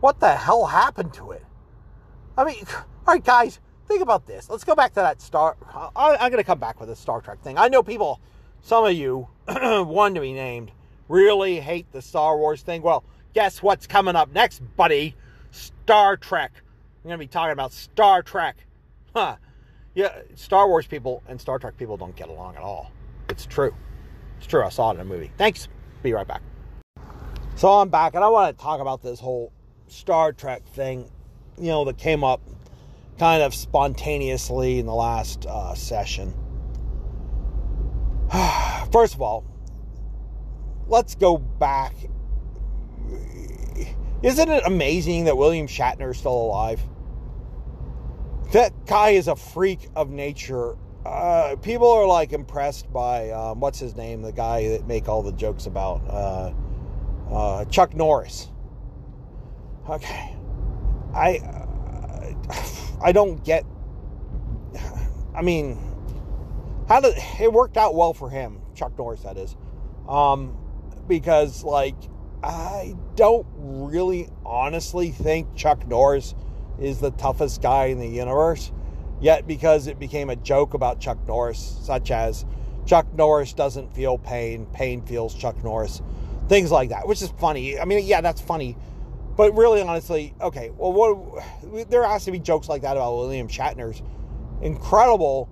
what 0.00 0.18
the 0.18 0.34
hell 0.34 0.66
happened 0.66 1.12
to 1.14 1.32
it? 1.32 1.44
I 2.36 2.44
mean, 2.44 2.64
all 3.06 3.14
right, 3.14 3.24
guys, 3.24 3.60
think 3.86 4.02
about 4.02 4.26
this. 4.26 4.48
Let's 4.50 4.64
go 4.64 4.74
back 4.74 4.92
to 4.94 5.00
that 5.00 5.20
Star. 5.20 5.56
I, 5.94 6.16
I'm 6.16 6.30
going 6.30 6.42
to 6.42 6.44
come 6.44 6.58
back 6.58 6.80
with 6.80 6.90
a 6.90 6.96
Star 6.96 7.20
Trek 7.20 7.42
thing. 7.42 7.58
I 7.58 7.68
know 7.68 7.82
people, 7.82 8.20
some 8.62 8.84
of 8.84 8.92
you, 8.92 9.28
one 9.48 10.14
to 10.14 10.20
be 10.20 10.32
named, 10.32 10.70
really 11.08 11.60
hate 11.60 11.90
the 11.92 12.02
Star 12.02 12.36
Wars 12.36 12.62
thing. 12.62 12.82
Well, 12.82 13.04
guess 13.34 13.62
what's 13.62 13.86
coming 13.86 14.16
up 14.16 14.32
next, 14.32 14.60
buddy? 14.76 15.14
Star 15.50 16.16
Trek. 16.16 16.52
I'm 17.02 17.08
going 17.08 17.18
to 17.18 17.18
be 17.18 17.26
talking 17.26 17.52
about 17.52 17.72
Star 17.72 18.22
Trek. 18.22 18.56
Huh. 19.14 19.36
Yeah, 19.94 20.14
Star 20.36 20.68
Wars 20.68 20.86
people 20.86 21.22
and 21.28 21.40
Star 21.40 21.58
Trek 21.58 21.76
people 21.76 21.96
don't 21.96 22.14
get 22.14 22.28
along 22.28 22.56
at 22.56 22.62
all. 22.62 22.92
It's 23.28 23.46
true. 23.46 23.74
It's 24.38 24.46
true. 24.46 24.62
I 24.62 24.68
saw 24.68 24.90
it 24.90 24.94
in 24.94 25.00
a 25.00 25.04
movie. 25.04 25.32
Thanks. 25.36 25.68
Be 26.02 26.12
right 26.12 26.26
back. 26.26 26.42
So 27.56 27.68
I'm 27.68 27.88
back, 27.88 28.14
and 28.14 28.24
I 28.24 28.28
want 28.28 28.56
to 28.56 28.62
talk 28.62 28.80
about 28.80 29.02
this 29.02 29.20
whole 29.20 29.52
Star 29.88 30.32
Trek 30.32 30.64
thing 30.68 31.10
you 31.60 31.68
know, 31.68 31.84
that 31.84 31.98
came 31.98 32.24
up 32.24 32.40
kind 33.18 33.42
of 33.42 33.54
spontaneously 33.54 34.78
in 34.78 34.86
the 34.86 34.94
last 34.94 35.46
uh, 35.46 35.74
session. 35.74 36.34
First 38.92 39.14
of 39.14 39.22
all, 39.22 39.44
let's 40.86 41.14
go 41.14 41.38
back. 41.38 41.94
Isn't 44.22 44.48
it 44.48 44.62
amazing 44.66 45.24
that 45.24 45.36
William 45.36 45.66
Shatner 45.66 46.10
is 46.10 46.18
still 46.18 46.32
alive? 46.32 46.80
That 48.52 48.86
guy 48.86 49.10
is 49.10 49.28
a 49.28 49.36
freak 49.36 49.88
of 49.96 50.10
nature. 50.10 50.76
Uh, 51.06 51.56
people 51.62 51.90
are 51.90 52.06
like 52.06 52.32
impressed 52.32 52.92
by 52.92 53.30
um, 53.30 53.60
what's 53.60 53.78
his 53.78 53.96
name, 53.96 54.22
the 54.22 54.32
guy 54.32 54.68
that 54.68 54.86
make 54.86 55.08
all 55.08 55.22
the 55.22 55.32
jokes 55.32 55.66
about 55.66 56.02
uh, 56.08 56.52
uh 57.32 57.64
Chuck 57.66 57.94
Norris. 57.94 58.48
Okay, 59.88 60.36
I 61.14 61.40
I 63.02 63.12
don't 63.12 63.42
get. 63.44 63.64
I 65.34 65.42
mean, 65.42 65.89
how 66.90 67.00
did 67.00 67.14
it 67.40 67.52
worked 67.52 67.76
out 67.76 67.94
well 67.94 68.12
for 68.12 68.28
him, 68.28 68.60
Chuck 68.74 68.98
Norris? 68.98 69.22
That 69.22 69.36
is, 69.36 69.54
um, 70.08 70.58
because 71.06 71.62
like 71.62 71.94
I 72.42 72.96
don't 73.14 73.46
really 73.56 74.28
honestly 74.44 75.12
think 75.12 75.54
Chuck 75.54 75.86
Norris 75.86 76.34
is 76.80 76.98
the 76.98 77.12
toughest 77.12 77.62
guy 77.62 77.86
in 77.86 78.00
the 78.00 78.08
universe. 78.08 78.72
Yet, 79.20 79.46
because 79.46 79.86
it 79.86 79.98
became 79.98 80.30
a 80.30 80.36
joke 80.36 80.72
about 80.74 80.98
Chuck 80.98 81.18
Norris, 81.28 81.78
such 81.82 82.10
as 82.10 82.46
Chuck 82.86 83.06
Norris 83.14 83.52
doesn't 83.52 83.94
feel 83.94 84.16
pain, 84.16 84.66
pain 84.72 85.02
feels 85.02 85.34
Chuck 85.34 85.62
Norris, 85.62 86.00
things 86.48 86.72
like 86.72 86.88
that, 86.88 87.06
which 87.06 87.20
is 87.20 87.30
funny. 87.38 87.78
I 87.78 87.84
mean, 87.84 88.04
yeah, 88.04 88.20
that's 88.20 88.40
funny 88.40 88.76
but 89.36 89.56
really, 89.56 89.80
honestly, 89.80 90.34
okay. 90.38 90.70
Well, 90.76 90.92
what 90.92 91.90
there 91.90 92.06
has 92.06 92.26
to 92.26 92.30
be 92.30 92.38
jokes 92.38 92.68
like 92.68 92.82
that 92.82 92.98
about 92.98 93.16
William 93.16 93.48
Shatner's 93.48 94.02
incredible 94.60 95.48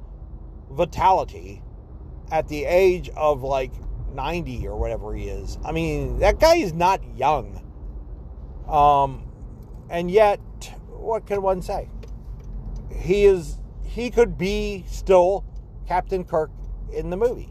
vitality 0.71 1.63
at 2.31 2.49
the 2.49 2.65
age 2.65 3.09
of 3.17 3.43
like 3.43 3.73
90 4.13 4.67
or 4.67 4.77
whatever 4.77 5.15
he 5.15 5.29
is. 5.29 5.59
I 5.65 5.73
mean, 5.73 6.19
that 6.19 6.39
guy 6.39 6.57
is 6.57 6.73
not 6.73 7.01
young. 7.17 7.65
Um, 8.69 9.31
and 9.89 10.11
yet, 10.11 10.41
what 10.89 11.27
can 11.27 11.43
one 11.43 11.63
say? 11.63 11.89
He 12.95 13.25
is. 13.25 13.59
He 13.85 14.11
could 14.11 14.37
be 14.37 14.85
still 14.87 15.45
Captain 15.87 16.25
Kirk 16.25 16.51
in 16.93 17.11
the 17.11 17.17
movie. 17.17 17.51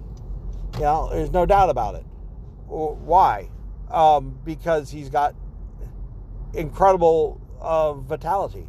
You 0.76 0.82
know, 0.82 1.10
there's 1.10 1.32
no 1.32 1.46
doubt 1.46 1.70
about 1.70 1.96
it. 1.96 2.06
Why? 2.68 3.50
Um, 3.90 4.38
because 4.44 4.92
he's 4.92 5.10
got 5.10 5.34
incredible 6.54 7.42
uh, 7.60 7.94
vitality, 7.94 8.68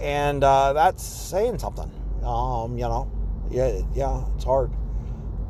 and 0.00 0.42
uh, 0.42 0.72
that's 0.72 1.04
saying 1.04 1.58
something. 1.58 1.90
Um, 2.24 2.76
you 2.76 2.84
know, 2.84 3.10
yeah, 3.50 3.80
yeah, 3.94 4.24
it's 4.34 4.44
hard. 4.44 4.70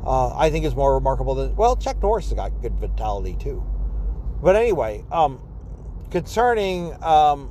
Uh, 0.03 0.35
I 0.35 0.49
think 0.49 0.65
it's 0.65 0.75
more 0.75 0.95
remarkable 0.95 1.35
than 1.35 1.55
well, 1.55 1.75
Chuck 1.75 2.01
Norris 2.01 2.25
has 2.29 2.33
got 2.33 2.49
good 2.61 2.73
vitality 2.79 3.35
too. 3.39 3.63
But 4.41 4.55
anyway, 4.55 5.05
um, 5.11 5.39
concerning 6.09 6.91
um, 7.03 7.49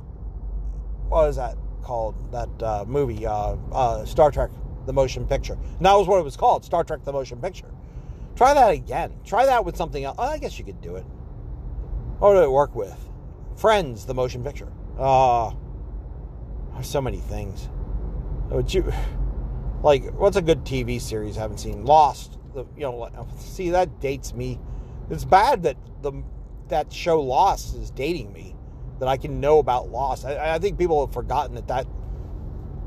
what 1.07 1.29
is 1.29 1.37
that 1.37 1.55
called? 1.81 2.15
That 2.31 2.63
uh, 2.63 2.85
movie, 2.85 3.25
uh, 3.25 3.55
uh, 3.71 4.05
Star 4.05 4.31
Trek: 4.31 4.49
The 4.85 4.93
Motion 4.93 5.25
Picture. 5.25 5.53
And 5.53 5.85
that 5.85 5.93
was 5.93 6.07
what 6.07 6.19
it 6.19 6.23
was 6.23 6.35
called, 6.35 6.65
Star 6.65 6.83
Trek: 6.83 7.05
The 7.05 7.13
Motion 7.13 7.39
Picture. 7.39 7.71
Try 8.35 8.53
that 8.53 8.71
again. 8.71 9.13
Try 9.23 9.45
that 9.45 9.63
with 9.63 9.77
something 9.77 10.03
else. 10.03 10.17
I 10.19 10.37
guess 10.37 10.59
you 10.59 10.65
could 10.65 10.81
do 10.81 10.95
it. 10.95 11.05
What 12.19 12.33
did 12.33 12.43
it 12.43 12.51
work 12.51 12.75
with? 12.75 12.97
Friends, 13.57 14.05
the 14.05 14.13
motion 14.13 14.43
picture. 14.43 14.71
There's 16.73 16.87
so 16.87 17.01
many 17.01 17.17
things. 17.17 17.67
Would 18.49 18.73
you 18.73 18.91
like? 19.83 20.11
What's 20.13 20.37
a 20.37 20.41
good 20.41 20.63
TV 20.63 20.99
series 20.99 21.37
I 21.37 21.41
haven't 21.41 21.59
seen? 21.59 21.85
Lost. 21.85 22.37
The 22.53 22.65
you 22.75 22.83
know, 22.83 23.27
see 23.37 23.69
that 23.71 23.99
dates 23.99 24.33
me. 24.33 24.59
It's 25.09 25.25
bad 25.25 25.63
that 25.63 25.77
the 26.01 26.23
that 26.69 26.91
show 26.91 27.21
Lost 27.21 27.75
is 27.75 27.91
dating 27.91 28.33
me. 28.33 28.55
That 28.99 29.07
I 29.07 29.17
can 29.17 29.39
know 29.39 29.59
about 29.59 29.89
Lost. 29.89 30.25
I, 30.25 30.55
I 30.55 30.59
think 30.59 30.77
people 30.77 31.05
have 31.05 31.13
forgotten 31.13 31.55
that 31.55 31.67
that 31.67 31.87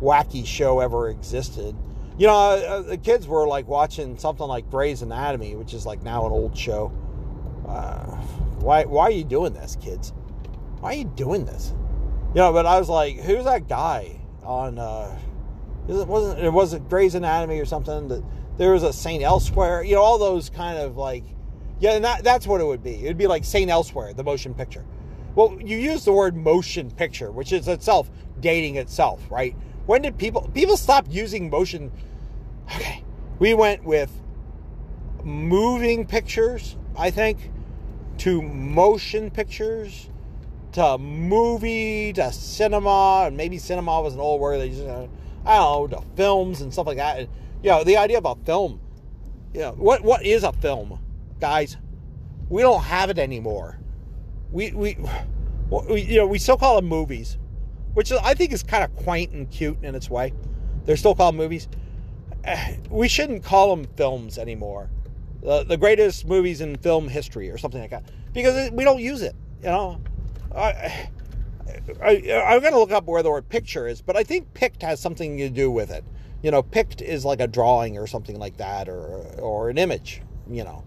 wacky 0.00 0.46
show 0.46 0.80
ever 0.80 1.08
existed. 1.08 1.76
You 2.16 2.28
know, 2.28 2.36
uh, 2.36 2.82
the 2.82 2.98
kids 2.98 3.26
were 3.26 3.46
like 3.46 3.66
watching 3.66 4.16
something 4.18 4.46
like 4.46 4.70
Grey's 4.70 5.02
Anatomy, 5.02 5.56
which 5.56 5.74
is 5.74 5.84
like 5.84 6.02
now 6.02 6.26
an 6.26 6.32
old 6.32 6.56
show. 6.56 6.92
Uh, 7.66 8.04
why 8.60 8.84
why 8.84 9.04
are 9.04 9.10
you 9.10 9.24
doing 9.24 9.52
this, 9.52 9.76
kids? 9.76 10.12
why 10.84 10.92
are 10.92 10.98
you 10.98 11.04
doing 11.16 11.46
this? 11.46 11.72
You 12.34 12.42
know, 12.42 12.52
but 12.52 12.66
I 12.66 12.78
was 12.78 12.90
like, 12.90 13.16
who's 13.16 13.44
that 13.44 13.68
guy 13.68 14.20
on, 14.42 14.78
uh, 14.78 15.18
it 15.88 16.06
wasn't, 16.06 16.40
it 16.40 16.52
wasn't 16.52 16.88
Grey's 16.88 17.14
Anatomy 17.14 17.58
or 17.60 17.66
something 17.66 18.08
that 18.08 18.22
there 18.56 18.72
was 18.72 18.82
a 18.82 18.92
St. 18.92 19.22
Elsewhere, 19.22 19.82
you 19.82 19.94
know, 19.94 20.02
all 20.02 20.18
those 20.18 20.50
kind 20.50 20.78
of 20.78 20.96
like 20.96 21.24
Yeah, 21.80 21.98
that, 21.98 22.24
that's 22.24 22.46
what 22.46 22.60
it 22.60 22.64
would 22.64 22.82
be. 22.82 23.04
It 23.04 23.08
would 23.08 23.18
be 23.18 23.26
like 23.26 23.44
St. 23.44 23.70
Elsewhere, 23.70 24.14
the 24.14 24.24
motion 24.24 24.54
picture. 24.54 24.84
Well, 25.34 25.58
you 25.60 25.76
use 25.76 26.04
the 26.04 26.12
word 26.12 26.36
motion 26.36 26.90
picture, 26.90 27.32
which 27.32 27.52
is 27.52 27.66
itself 27.68 28.08
dating 28.40 28.76
itself, 28.76 29.20
right? 29.30 29.56
When 29.86 30.02
did 30.02 30.16
people 30.16 30.50
people 30.54 30.76
stop 30.76 31.06
using 31.10 31.50
motion? 31.50 31.90
Okay, 32.74 33.02
we 33.38 33.52
went 33.54 33.84
with 33.84 34.10
moving 35.24 36.06
pictures, 36.06 36.76
I 36.96 37.10
think, 37.10 37.50
to 38.18 38.40
motion 38.42 39.30
pictures, 39.30 40.08
to 40.72 40.98
movie, 40.98 42.12
to 42.14 42.32
cinema, 42.32 43.24
and 43.26 43.36
maybe 43.36 43.58
cinema 43.58 44.00
was 44.00 44.14
an 44.14 44.20
old 44.20 44.40
word. 44.40 44.58
They 44.60 44.70
just, 44.70 44.82
uh, 44.86 45.06
I 45.44 45.56
don't 45.56 45.90
know, 45.90 46.04
films 46.16 46.60
and 46.60 46.72
stuff 46.72 46.86
like 46.86 46.96
that. 46.96 47.18
And, 47.18 47.28
you 47.62 47.70
know, 47.70 47.84
the 47.84 47.96
idea 47.96 48.18
of 48.18 48.24
a 48.24 48.34
film. 48.44 48.80
You 49.52 49.60
know, 49.60 49.72
what 49.72 50.02
what 50.02 50.24
is 50.24 50.42
a 50.42 50.52
film, 50.52 50.98
guys? 51.40 51.76
We 52.48 52.62
don't 52.62 52.82
have 52.82 53.10
it 53.10 53.18
anymore. 53.18 53.78
We 54.50 54.72
we, 54.72 54.98
we 55.88 56.02
you 56.02 56.16
know 56.16 56.26
we 56.26 56.38
still 56.38 56.56
call 56.56 56.76
them 56.76 56.86
movies, 56.86 57.38
which 57.94 58.10
I 58.12 58.34
think 58.34 58.52
is 58.52 58.62
kind 58.62 58.84
of 58.84 58.94
quaint 58.96 59.32
and 59.32 59.50
cute 59.50 59.78
in 59.82 59.94
its 59.94 60.10
way. 60.10 60.32
They're 60.84 60.96
still 60.96 61.14
called 61.14 61.34
movies. 61.34 61.68
We 62.90 63.08
shouldn't 63.08 63.42
call 63.42 63.74
them 63.74 63.86
films 63.96 64.38
anymore. 64.38 64.90
The, 65.42 65.64
the 65.64 65.76
greatest 65.76 66.26
movies 66.26 66.60
in 66.60 66.76
film 66.76 67.08
history 67.08 67.50
or 67.50 67.58
something 67.58 67.80
like 67.80 67.90
that 67.90 68.04
because 68.32 68.70
we 68.70 68.84
don't 68.84 69.00
use 69.00 69.22
it. 69.22 69.34
You 69.62 69.68
know, 69.68 70.00
I, 70.54 71.08
I, 72.02 72.44
I'm 72.46 72.60
to 72.62 72.78
look 72.78 72.92
up 72.92 73.04
where 73.04 73.22
the 73.22 73.30
word 73.30 73.48
picture 73.48 73.86
is, 73.86 74.00
but 74.00 74.16
I 74.16 74.22
think 74.22 74.52
picked 74.54 74.82
has 74.82 75.00
something 75.00 75.38
to 75.38 75.48
do 75.48 75.70
with 75.70 75.90
it. 75.90 76.04
You 76.42 76.50
know, 76.50 76.62
picked 76.62 77.00
is 77.00 77.24
like 77.24 77.40
a 77.40 77.46
drawing 77.46 77.96
or 77.96 78.06
something 78.06 78.38
like 78.38 78.58
that, 78.58 78.88
or 78.88 79.24
or 79.38 79.70
an 79.70 79.78
image. 79.78 80.20
You 80.50 80.64
know, 80.64 80.84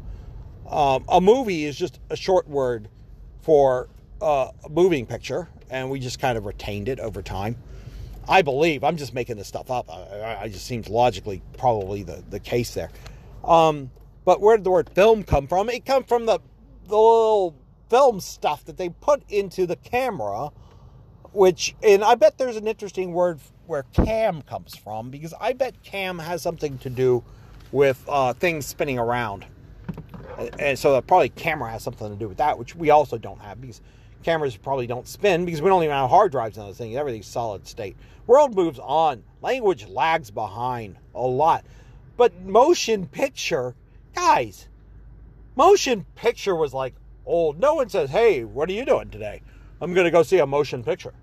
um, 0.70 1.04
a 1.10 1.20
movie 1.20 1.66
is 1.66 1.76
just 1.78 2.00
a 2.10 2.16
short 2.16 2.48
word 2.48 2.90
for 3.42 3.90
uh, 4.22 4.52
a 4.64 4.70
moving 4.70 5.06
picture, 5.06 5.48
and 5.70 5.90
we 5.90 6.00
just 6.00 6.20
kind 6.20 6.38
of 6.38 6.46
retained 6.46 6.90
it 6.90 7.00
over 7.00 7.22
time. 7.22 7.56
I 8.30 8.42
believe 8.42 8.84
I'm 8.84 8.98
just 8.98 9.14
making 9.14 9.38
this 9.38 9.48
stuff 9.48 9.72
up. 9.72 9.90
I, 9.90 10.42
I 10.42 10.48
just 10.50 10.66
seems 10.66 10.90
logically 10.90 11.42
probably 11.58 12.04
the 12.04 12.24
the 12.30 12.40
case 12.40 12.74
there. 12.74 12.92
Um, 13.44 13.90
but 14.26 14.42
where 14.42 14.58
did 14.58 14.64
the 14.66 14.72
word 14.72 14.90
film 14.90 15.24
come 15.24 15.48
from? 15.48 15.70
It 15.70 15.86
come 15.86 16.04
from 16.04 16.26
the 16.26 16.40
the 16.88 16.96
little 16.96 17.56
film 17.90 18.20
stuff 18.20 18.66
that 18.66 18.78
they 18.78 18.90
put 18.90 19.24
into 19.30 19.66
the 19.66 19.76
camera, 19.76 20.50
which 21.38 21.76
and 21.84 22.04
I 22.04 22.16
bet 22.16 22.40
there's 22.40 22.56
an 22.56 22.68
interesting 22.68 23.14
word 23.14 23.40
where 23.68 23.84
cam 23.94 24.42
comes 24.42 24.76
from 24.76 25.12
because 25.12 25.36
I 25.40 25.54
bet 25.54 25.84
cam 25.84 26.18
has 26.18 26.42
something 26.42 26.80
to 26.80 26.90
do 26.90 27.24
with 27.72 28.04
uh, 28.10 28.34
things 28.34 28.66
spinning 28.66 28.98
around, 28.98 29.46
and 30.58 30.78
so 30.80 31.00
probably 31.02 31.30
camera 31.30 31.70
has 31.70 31.84
something 31.84 32.10
to 32.10 32.16
do 32.16 32.28
with 32.28 32.40
that, 32.40 32.58
which 32.58 32.76
we 32.76 32.90
also 32.90 33.20
don't 33.20 33.40
have 33.40 33.62
because 33.62 33.82
cameras 34.24 34.58
probably 34.58 34.88
don't 34.88 35.08
spin 35.08 35.46
because 35.46 35.62
we 35.62 35.70
don't 35.70 35.84
even 35.84 35.96
have 35.96 36.10
hard 36.10 36.32
drives 36.32 36.58
on 36.58 36.66
those 36.66 36.78
things. 36.80 36.98
Everything's 36.98 37.28
solid 37.28 37.68
state. 37.68 37.96
World 38.26 38.56
moves 38.56 38.80
on. 38.80 39.24
Language 39.44 39.86
lags 39.88 40.32
behind 40.32 40.98
a 41.14 41.22
lot, 41.22 41.64
but 42.18 42.34
motion 42.42 43.06
picture, 43.06 43.76
guys, 44.16 44.68
motion 45.56 46.04
picture 46.16 46.56
was 46.56 46.74
like 46.74 46.96
old. 47.28 47.60
No 47.60 47.76
one 47.76 47.90
says, 47.90 48.10
"Hey, 48.10 48.44
what 48.44 48.68
are 48.70 48.74
you 48.74 48.86
doing 48.86 49.12
today?" 49.12 49.44
I'm 49.80 49.94
going 49.94 50.06
to 50.06 50.12
go 50.12 50.24
see 50.24 50.40
a 50.40 50.48
motion 50.48 50.84
picture 50.84 51.14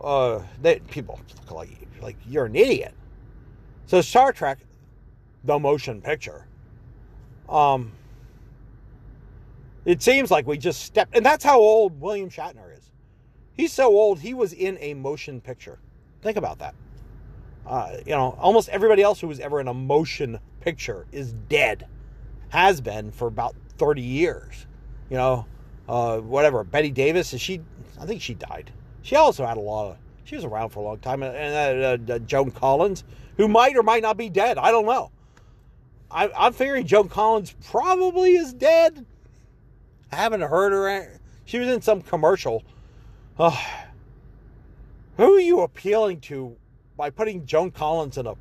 uh, 0.00 0.40
they 0.60 0.80
people 0.80 1.20
like 1.50 1.70
like 2.00 2.16
you're 2.28 2.46
an 2.46 2.56
idiot. 2.56 2.94
So 3.86 4.00
Star 4.00 4.32
Trek, 4.32 4.58
the 5.44 5.58
motion 5.58 6.00
picture. 6.00 6.46
Um, 7.48 7.92
it 9.84 10.02
seems 10.02 10.30
like 10.30 10.46
we 10.46 10.58
just 10.58 10.82
stepped, 10.82 11.16
and 11.16 11.24
that's 11.24 11.44
how 11.44 11.58
old 11.60 12.00
William 12.00 12.28
Shatner 12.28 12.76
is. 12.76 12.90
He's 13.52 13.72
so 13.72 13.86
old 13.86 14.20
he 14.20 14.34
was 14.34 14.52
in 14.52 14.76
a 14.80 14.94
motion 14.94 15.40
picture. 15.40 15.78
Think 16.22 16.36
about 16.36 16.58
that. 16.58 16.74
Uh, 17.66 17.96
you 18.04 18.12
know, 18.12 18.36
almost 18.40 18.68
everybody 18.68 19.02
else 19.02 19.20
who 19.20 19.28
was 19.28 19.40
ever 19.40 19.60
in 19.60 19.68
a 19.68 19.74
motion 19.74 20.38
picture 20.60 21.06
is 21.12 21.32
dead, 21.32 21.86
has 22.48 22.80
been 22.80 23.10
for 23.12 23.28
about 23.28 23.54
thirty 23.78 24.02
years. 24.02 24.66
You 25.10 25.16
know, 25.16 25.46
uh, 25.88 26.18
whatever. 26.18 26.64
Bette 26.64 26.90
Davis 26.90 27.32
is 27.32 27.40
she? 27.40 27.60
I 28.00 28.06
think 28.06 28.20
she 28.20 28.34
died. 28.34 28.72
She 29.06 29.14
also 29.14 29.46
had 29.46 29.56
a 29.56 29.60
lot 29.60 29.92
of. 29.92 29.98
She 30.24 30.34
was 30.34 30.44
around 30.44 30.70
for 30.70 30.80
a 30.80 30.82
long 30.82 30.98
time, 30.98 31.22
and 31.22 32.10
uh, 32.10 32.14
uh, 32.14 32.18
Joan 32.18 32.50
Collins, 32.50 33.04
who 33.36 33.46
might 33.46 33.76
or 33.76 33.84
might 33.84 34.02
not 34.02 34.16
be 34.16 34.28
dead. 34.28 34.58
I 34.58 34.72
don't 34.72 34.84
know. 34.84 35.12
I, 36.10 36.28
I'm 36.36 36.52
figuring 36.52 36.88
Joan 36.88 37.08
Collins 37.08 37.54
probably 37.66 38.34
is 38.34 38.52
dead. 38.52 39.06
I 40.10 40.16
haven't 40.16 40.40
heard 40.40 40.72
her. 40.72 41.20
She 41.44 41.60
was 41.60 41.68
in 41.68 41.80
some 41.82 42.02
commercial. 42.02 42.64
Who 43.38 43.52
are 45.18 45.40
you 45.40 45.60
appealing 45.60 46.20
to 46.22 46.56
by 46.96 47.10
putting 47.10 47.46
Joan 47.46 47.70
Collins 47.70 48.18
in 48.18 48.26
a 48.26 48.34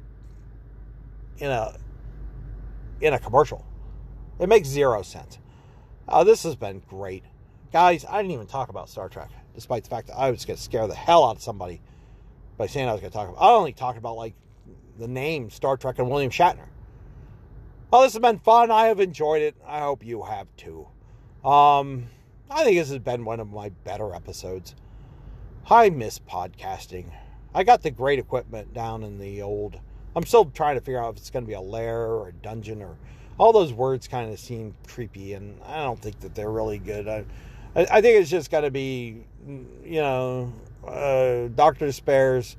in 1.38 1.52
a 1.52 1.78
in 3.02 3.14
a 3.14 3.20
commercial? 3.20 3.64
It 4.40 4.50
makes 4.50 4.68
zero 4.68 5.04
sense. 5.04 5.38
Uh, 6.08 6.24
this 6.24 6.42
has 6.42 6.56
been 6.56 6.82
great, 6.90 7.24
guys. 7.72 8.04
I 8.10 8.20
didn't 8.24 8.32
even 8.32 8.48
talk 8.48 8.70
about 8.70 8.90
Star 8.90 9.10
Trek 9.10 9.30
despite 9.56 9.84
the 9.84 9.90
fact 9.90 10.08
that 10.08 10.18
I 10.18 10.30
was 10.30 10.46
going 10.46 10.58
to 10.58 10.62
scare 10.62 10.88
the 10.88 10.96
hell 10.96 11.24
out 11.24 11.38
of 11.38 11.42
somebody 11.42 11.82
by 12.58 12.68
saying 12.68 12.88
I 12.88 12.92
was 12.92 13.02
going 13.02 13.12
to 13.12 13.18
talk 13.18 13.30
about. 13.30 13.42
I 13.42 13.52
only 13.52 13.74
talked 13.74 13.98
about 13.98 14.16
like 14.16 14.34
the 14.98 15.08
name 15.08 15.50
Star 15.50 15.78
Trek 15.78 16.00
and 16.00 16.10
William 16.10 16.32
Shatner. 16.32 16.68
Well, 17.92 18.02
this 18.02 18.14
has 18.14 18.22
been 18.22 18.40
fun. 18.40 18.72
I 18.72 18.88
have 18.88 19.00
enjoyed 19.00 19.42
it. 19.42 19.56
I 19.66 19.80
hope 19.80 20.06
you 20.06 20.24
have 20.24 20.48
too. 20.58 20.88
Um, 21.44 22.08
I 22.50 22.64
think 22.64 22.78
this 22.78 22.90
has 22.90 23.00
been 23.00 23.26
one 23.26 23.40
of 23.40 23.50
my 23.50 23.70
better 23.84 24.14
episodes. 24.14 24.76
I 25.70 25.90
miss 25.90 26.20
podcasting. 26.20 27.12
I 27.54 27.64
got 27.64 27.82
the 27.82 27.92
great 27.92 28.20
equipment 28.20 28.74
down 28.74 29.04
in 29.04 29.18
the 29.18 29.42
old. 29.42 29.80
I'm 30.16 30.26
still 30.26 30.46
trying 30.46 30.76
to 30.76 30.82
figure 30.82 31.02
out 31.02 31.14
if 31.14 31.18
it's 31.18 31.30
going 31.30 31.46
to 31.46 31.48
be 31.48 31.54
a 31.54 31.62
lair 31.62 32.02
or 32.02 32.30
a 32.30 32.34
dungeon 32.34 32.82
or 32.82 32.98
all 33.38 33.52
those 33.52 33.74
words 33.74 34.08
kind 34.08 34.32
of 34.32 34.40
seem 34.40 34.76
creepy, 34.88 35.34
and 35.34 35.62
I 35.64 35.84
don't 35.84 36.02
think 36.02 36.20
that 36.22 36.36
they're 36.36 36.52
really 36.52 36.78
good. 36.78 37.08
I, 37.08 37.26
I, 37.76 38.02
think 38.02 38.22
it's 38.22 38.30
just 38.30 38.50
got 38.50 38.62
to 38.62 38.72
be, 38.72 39.24
you 39.46 40.02
know, 40.02 40.54
uh, 40.88 41.50
Doctor 41.56 41.88
Despair's 41.88 42.56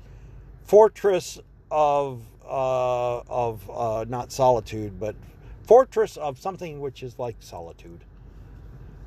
fortress 0.65 1.39
of 1.71 2.21
uh, 2.45 3.17
of 3.27 3.69
uh, 3.69 4.05
not 4.07 4.31
solitude, 4.31 4.99
but 4.99 5.15
fortress 5.63 6.17
of 6.17 6.39
something 6.39 6.79
which 6.79 7.01
is 7.03 7.17
like 7.17 7.35
solitude. 7.39 8.03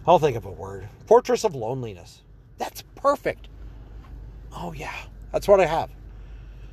I'll 0.06 0.18
think 0.18 0.36
of 0.36 0.46
a 0.46 0.50
word. 0.50 0.88
Fortress 1.06 1.44
of 1.44 1.54
loneliness. 1.54 2.22
That's 2.58 2.82
perfect. 2.96 3.48
Oh 4.52 4.72
yeah, 4.72 4.94
that's 5.32 5.46
what 5.46 5.60
I 5.60 5.66
have. 5.66 5.90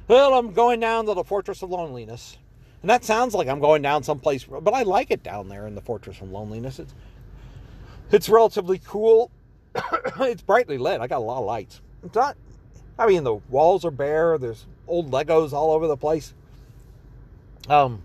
Well, 0.07 0.33
I'm 0.33 0.53
going 0.53 0.79
down 0.79 1.05
to 1.05 1.13
the 1.13 1.23
fortress 1.23 1.61
of 1.61 1.69
loneliness. 1.69 2.37
And 2.81 2.89
that 2.89 3.03
sounds 3.03 3.33
like 3.33 3.47
I'm 3.47 3.59
going 3.59 3.81
down 3.81 4.03
someplace, 4.03 4.45
but 4.45 4.73
I 4.73 4.83
like 4.83 5.11
it 5.11 5.23
down 5.23 5.49
there 5.49 5.67
in 5.67 5.75
the 5.75 5.81
fortress 5.81 6.21
of 6.21 6.31
loneliness. 6.31 6.79
It's 6.79 6.93
it's 8.11 8.29
relatively 8.29 8.79
cool. 8.79 9.31
it's 10.21 10.41
brightly 10.41 10.77
lit. 10.77 11.01
I 11.01 11.07
got 11.07 11.17
a 11.17 11.19
lot 11.19 11.39
of 11.39 11.45
lights. 11.45 11.81
It's 12.03 12.15
not, 12.15 12.37
I 12.97 13.07
mean, 13.07 13.23
the 13.23 13.35
walls 13.35 13.85
are 13.85 13.91
bare. 13.91 14.37
There's 14.37 14.65
old 14.87 15.11
Legos 15.11 15.53
all 15.53 15.71
over 15.71 15.87
the 15.87 15.97
place. 15.97 16.33
Um, 17.69 18.01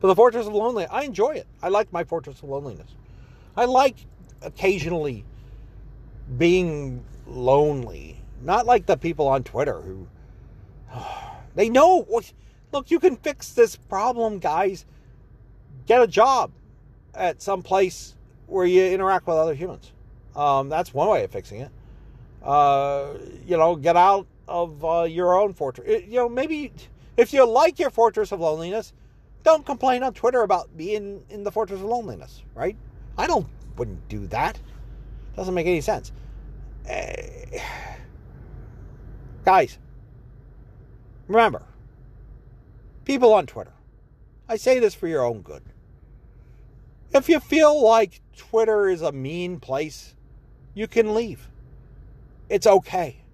but 0.00 0.08
the 0.08 0.16
Fortress 0.16 0.46
of 0.46 0.54
Loneliness, 0.54 0.90
I 0.92 1.04
enjoy 1.04 1.30
it. 1.30 1.46
I 1.62 1.68
like 1.68 1.92
my 1.92 2.04
Fortress 2.04 2.42
of 2.42 2.48
Loneliness. 2.48 2.90
I 3.56 3.66
like 3.66 3.96
occasionally 4.42 5.24
being 6.38 7.04
lonely. 7.26 8.20
Not 8.42 8.66
like 8.66 8.86
the 8.86 8.96
people 8.96 9.28
on 9.28 9.44
Twitter 9.44 9.80
who 9.80 10.06
they 11.54 11.68
know. 11.68 12.06
Look, 12.72 12.90
you 12.90 13.00
can 13.00 13.16
fix 13.16 13.52
this 13.52 13.76
problem, 13.76 14.38
guys. 14.38 14.86
Get 15.86 16.02
a 16.02 16.06
job 16.06 16.50
at 17.14 17.42
some 17.42 17.62
place 17.62 18.14
where 18.50 18.66
you 18.66 18.84
interact 18.84 19.26
with 19.26 19.36
other 19.36 19.54
humans. 19.54 19.92
Um, 20.36 20.68
that's 20.68 20.92
one 20.92 21.08
way 21.08 21.24
of 21.24 21.30
fixing 21.30 21.60
it. 21.60 21.70
Uh, 22.42 23.14
you 23.46 23.56
know, 23.56 23.76
get 23.76 23.96
out 23.96 24.26
of 24.48 24.84
uh, 24.84 25.02
your 25.02 25.38
own 25.38 25.52
fortress. 25.52 26.04
You 26.06 26.16
know, 26.16 26.28
maybe 26.28 26.72
if 27.16 27.32
you 27.32 27.46
like 27.46 27.78
your 27.78 27.90
fortress 27.90 28.32
of 28.32 28.40
loneliness, 28.40 28.92
don't 29.42 29.64
complain 29.64 30.02
on 30.02 30.12
Twitter 30.12 30.42
about 30.42 30.76
being 30.76 31.22
in 31.30 31.44
the 31.44 31.52
fortress 31.52 31.80
of 31.80 31.86
loneliness, 31.86 32.42
right? 32.54 32.76
I 33.16 33.26
don't 33.26 33.46
wouldn't 33.76 34.08
do 34.08 34.26
that. 34.28 34.58
Doesn't 35.36 35.54
make 35.54 35.66
any 35.66 35.80
sense. 35.80 36.12
Uh, 36.88 37.58
guys, 39.44 39.78
remember, 41.28 41.62
people 43.04 43.32
on 43.32 43.46
Twitter. 43.46 43.72
I 44.48 44.56
say 44.56 44.80
this 44.80 44.94
for 44.94 45.06
your 45.06 45.24
own 45.24 45.40
good. 45.42 45.62
If 47.12 47.28
you 47.28 47.40
feel 47.40 47.82
like 47.82 48.20
Twitter 48.36 48.88
is 48.88 49.02
a 49.02 49.10
mean 49.10 49.58
place, 49.58 50.14
you 50.74 50.86
can 50.86 51.12
leave. 51.12 51.48
It's 52.48 52.66
okay. 52.66 53.24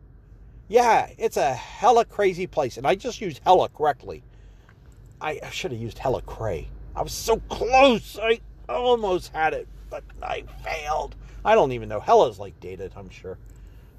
Yeah, 0.69 1.11
it's 1.19 1.37
a 1.37 1.53
hella 1.55 2.07
crazy 2.07 2.47
place. 2.47 2.79
And 2.79 2.87
I 2.87 2.95
just 2.95 3.21
used 3.21 3.41
hella 3.45 3.69
correctly. 3.69 4.23
I 5.21 5.41
should 5.51 5.73
have 5.73 5.81
used 5.81 5.99
hella 5.99 6.23
cray. 6.23 6.69
I 6.95 7.03
was 7.03 7.13
so 7.13 7.37
close. 7.51 8.19
I 8.21 8.41
almost 8.69 9.33
had 9.35 9.53
it, 9.53 9.69
but 9.91 10.05
I 10.23 10.45
failed. 10.65 11.15
I 11.45 11.55
don't 11.55 11.73
even 11.73 11.89
know. 11.89 12.01
Hella's 12.01 12.39
like 12.39 12.59
dated, 12.61 12.93
I'm 12.97 13.11
sure. 13.11 13.39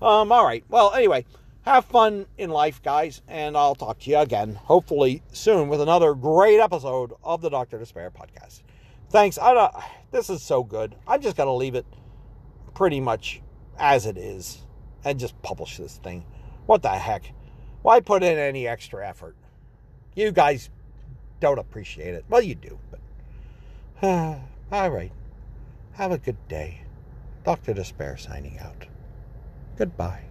Um, 0.02 0.32
all 0.32 0.46
right. 0.46 0.64
Well, 0.70 0.94
anyway, 0.94 1.26
have 1.62 1.86
fun 1.86 2.26
in 2.38 2.50
life, 2.50 2.82
guys, 2.82 3.22
and 3.28 3.56
I'll 3.56 3.76
talk 3.76 4.00
to 4.00 4.10
you 4.10 4.18
again, 4.18 4.56
hopefully 4.56 5.22
soon, 5.32 5.70
with 5.70 5.82
another 5.82 6.14
great 6.14 6.60
episode 6.60 7.14
of 7.24 7.42
the 7.42 7.50
Doctor 7.50 7.78
Despair 7.78 8.12
podcast. 8.12 8.62
Thanks. 9.10 9.38
I 9.38 9.54
don't, 9.54 9.74
this 10.12 10.30
is 10.30 10.42
so 10.42 10.64
good. 10.64 10.96
I'm 11.08 11.22
just 11.22 11.38
gonna 11.38 11.56
leave 11.56 11.76
it 11.76 11.86
pretty 12.74 13.00
much 13.00 13.42
as 13.78 14.06
it 14.06 14.18
is 14.18 14.60
and 15.04 15.20
just 15.20 15.42
publish 15.42 15.78
this 15.78 15.98
thing. 15.98 16.26
What 16.66 16.82
the 16.82 16.90
heck? 16.90 17.32
Why 17.82 18.00
put 18.02 18.24
in 18.24 18.38
any 18.38 18.68
extra 18.68 19.08
effort? 19.08 19.36
You 20.16 20.32
guys 20.32 20.70
don't 21.40 21.60
appreciate 21.60 22.14
it. 22.16 22.26
Well, 22.28 22.42
you 22.42 22.56
do, 22.56 22.80
but 22.92 23.00
all 24.72 24.92
right. 24.92 25.12
Have 25.94 26.12
a 26.12 26.18
good 26.18 26.48
day. 26.48 26.82
Dr. 27.44 27.74
Despair 27.74 28.18
signing 28.18 28.60
out. 28.60 28.86
Goodbye. 29.78 30.24